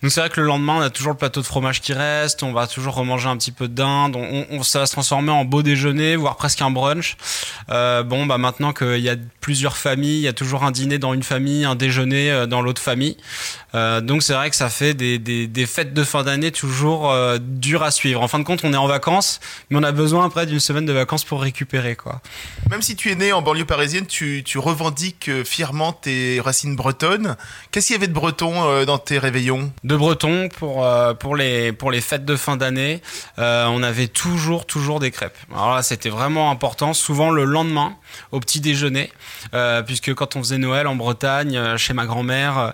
Donc, 0.03 0.11
c'est 0.11 0.21
vrai 0.21 0.29
que 0.29 0.41
le 0.41 0.47
lendemain, 0.47 0.75
on 0.79 0.81
a 0.81 0.91
toujours 0.91 1.13
le 1.13 1.19
plateau 1.19 1.41
de 1.41 1.47
fromage 1.47 1.81
qui 1.81 1.93
reste. 1.93 2.43
On 2.43 2.53
va 2.53 2.67
toujours 2.67 2.95
remanger 2.95 3.29
un 3.29 3.37
petit 3.37 3.53
peu 3.53 3.69
de 3.69 3.75
dinde. 3.75 4.17
On, 4.17 4.47
on- 4.51 4.63
ça 4.63 4.81
va 4.81 4.87
se 4.87 4.93
transformer 4.93 5.31
en 5.31 5.45
beau 5.45 5.63
déjeuner, 5.63 6.17
voire 6.17 6.37
presque 6.37 6.61
un 6.63 6.71
brunch. 6.71 7.17
Bon, 7.69 8.27
bah, 8.27 8.39
maintenant 8.39 8.73
qu'il 8.73 8.99
y 9.01 9.09
a 9.09 9.17
plusieurs 9.41 9.77
familles, 9.77 10.19
il 10.19 10.23
y 10.25 10.29
a 10.29 10.33
toujours 10.33 10.65
un 10.65 10.71
dîner 10.73 10.99
dans 10.99 11.15
une 11.15 11.23
famille, 11.23 11.50
un 11.65 11.75
déjeuner 11.75 12.31
euh, 12.31 12.47
dans 12.47 12.63
l'autre 12.63 12.83
famille. 12.83 13.17
Euh, 13.75 14.01
donc, 14.01 14.23
c'est 14.23 14.33
vrai 14.33 14.51
que 14.51 14.57
ça 14.57 14.69
fait 14.69 14.95
des, 14.95 15.19
des, 15.19 15.47
des 15.47 15.67
fêtes 15.67 15.95
de 15.95 16.05
fin 16.05 16.23
d'année 16.23 16.51
toujours 16.51 17.11
euh, 17.11 17.39
dures 17.41 17.83
à 17.83 17.91
suivre. 17.91 18.23
En 18.23 18.29
fin 18.29 18.39
de 18.39 18.45
compte, 18.45 18.61
on 18.65 18.73
est 18.73 18.77
en 18.77 18.87
vacances, 18.87 19.41
mais 19.71 19.79
on 19.79 19.83
a 19.83 19.93
besoin 19.93 20.27
après 20.27 20.47
d'une 20.47 20.61
semaine 20.61 20.87
de 20.87 20.93
vacances 20.93 21.25
pour 21.25 21.43
récupérer, 21.43 21.97
quoi. 21.97 22.21
Même 22.71 22.83
si 22.83 22.97
tu 22.97 23.11
es 23.11 23.15
né 23.15 23.33
en 23.33 23.43
banlieue 23.43 23.65
parisienne, 23.65 24.07
tu, 24.07 24.43
tu 24.45 24.59
revendiques 24.59 25.29
euh, 25.29 25.45
fièrement 25.45 25.93
tes 25.93 26.41
racines 26.41 26.77
bretonnes. 26.77 27.37
Qu'est-ce 27.71 27.89
qu'il 27.89 27.95
y 27.95 27.99
avait 27.99 28.09
de 28.09 28.13
breton 28.13 28.65
euh, 28.65 28.85
dans 28.85 28.99
tes 28.99 29.19
réveillons? 29.19 29.73
De 29.85 29.97
Breton 29.97 30.49
pour 30.59 30.87
pour 31.19 31.37
les 31.37 31.73
pour 31.73 31.91
les 31.91 32.01
fêtes 32.01 32.25
de 32.25 32.37
fin 32.37 32.57
d'année. 32.57 33.03
on 33.39 33.83
avait 33.83 34.09
toujours 34.09 34.67
toujours 34.67 35.01
des 35.01 35.11
crêpes. 35.11 35.37
Alors 35.53 35.75
là, 35.75 35.83
c'était 35.83 36.09
vraiment 36.09 36.51
important. 36.51 36.95
Souvent 36.95 37.31
le 37.31 37.45
lendemain 37.45 37.97
au 38.33 38.41
petit 38.41 38.61
déjeuner, 38.61 39.13
puisque 39.87 40.15
quand 40.15 40.37
on 40.37 40.41
faisait 40.41 40.59
Noël 40.59 40.87
en 40.87 40.95
Bretagne, 40.95 41.77
chez 41.77 41.93
ma 41.93 42.07
grand-mère, 42.07 42.73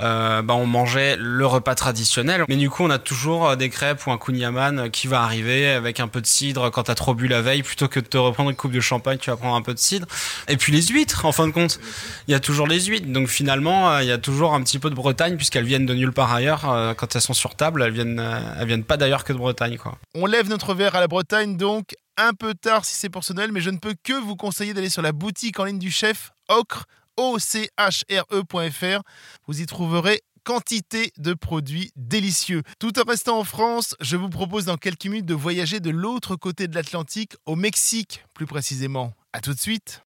euh, 0.00 0.37
bah, 0.42 0.54
on 0.54 0.66
mangeait 0.66 1.16
le 1.18 1.46
repas 1.46 1.74
traditionnel. 1.74 2.44
Mais 2.48 2.56
du 2.56 2.70
coup, 2.70 2.84
on 2.84 2.90
a 2.90 2.98
toujours 2.98 3.48
euh, 3.48 3.56
des 3.56 3.68
crêpes 3.70 4.06
ou 4.06 4.10
un 4.10 4.18
kouign-amann 4.18 4.90
qui 4.90 5.06
va 5.06 5.22
arriver 5.22 5.68
avec 5.68 6.00
un 6.00 6.08
peu 6.08 6.20
de 6.20 6.26
cidre 6.26 6.70
quand 6.70 6.84
t'as 6.84 6.94
trop 6.94 7.14
bu 7.14 7.28
la 7.28 7.42
veille. 7.42 7.62
Plutôt 7.62 7.88
que 7.88 8.00
de 8.00 8.06
te 8.06 8.16
reprendre 8.16 8.50
une 8.50 8.56
coupe 8.56 8.72
de 8.72 8.80
champagne, 8.80 9.18
tu 9.18 9.30
vas 9.30 9.36
prendre 9.36 9.56
un 9.56 9.62
peu 9.62 9.74
de 9.74 9.78
cidre. 9.78 10.06
Et 10.48 10.56
puis 10.56 10.72
les 10.72 10.82
huîtres, 10.82 11.24
en 11.24 11.32
fin 11.32 11.46
de 11.46 11.52
compte. 11.52 11.80
Il 12.26 12.32
y 12.32 12.34
a 12.34 12.40
toujours 12.40 12.66
les 12.66 12.80
huîtres. 12.86 13.06
Donc 13.08 13.28
finalement, 13.28 13.90
euh, 13.90 14.02
il 14.02 14.08
y 14.08 14.12
a 14.12 14.18
toujours 14.18 14.54
un 14.54 14.62
petit 14.62 14.78
peu 14.78 14.90
de 14.90 14.94
Bretagne 14.94 15.36
puisqu'elles 15.36 15.64
viennent 15.64 15.86
de 15.86 15.94
nulle 15.94 16.12
part 16.12 16.32
ailleurs. 16.32 16.70
Euh, 16.70 16.94
Quand 16.94 17.14
elles 17.14 17.22
sont 17.22 17.34
sur 17.34 17.54
table, 17.54 17.82
elles 17.82 17.92
viennent, 17.92 18.20
euh, 18.20 18.64
viennent 18.64 18.84
pas 18.84 18.96
d'ailleurs 18.96 19.24
que 19.24 19.32
de 19.32 19.38
Bretagne. 19.38 19.78
On 20.14 20.26
lève 20.26 20.48
notre 20.48 20.74
verre 20.74 20.94
à 20.94 21.00
la 21.00 21.08
Bretagne 21.08 21.56
donc 21.56 21.94
un 22.16 22.32
peu 22.32 22.54
tard 22.54 22.84
si 22.84 22.94
c'est 22.96 23.08
personnel, 23.08 23.52
mais 23.52 23.60
je 23.60 23.70
ne 23.70 23.78
peux 23.78 23.94
que 24.02 24.12
vous 24.12 24.36
conseiller 24.36 24.74
d'aller 24.74 24.90
sur 24.90 25.02
la 25.02 25.12
boutique 25.12 25.60
en 25.60 25.64
ligne 25.64 25.78
du 25.78 25.90
chef 25.90 26.32
Ocre, 26.48 26.84
O-C-H-R-E.fr. 27.18 29.02
Vous 29.46 29.60
y 29.60 29.66
trouverez 29.66 30.22
quantité 30.44 31.12
de 31.18 31.34
produits 31.34 31.92
délicieux. 31.96 32.62
Tout 32.78 32.98
en 32.98 33.02
restant 33.02 33.38
en 33.38 33.44
France, 33.44 33.94
je 34.00 34.16
vous 34.16 34.30
propose 34.30 34.64
dans 34.64 34.78
quelques 34.78 35.04
minutes 35.04 35.26
de 35.26 35.34
voyager 35.34 35.80
de 35.80 35.90
l'autre 35.90 36.36
côté 36.36 36.68
de 36.68 36.74
l'Atlantique, 36.74 37.34
au 37.44 37.54
Mexique 37.54 38.24
plus 38.34 38.46
précisément. 38.46 39.12
À 39.34 39.40
tout 39.42 39.52
de 39.52 39.58
suite. 39.58 40.02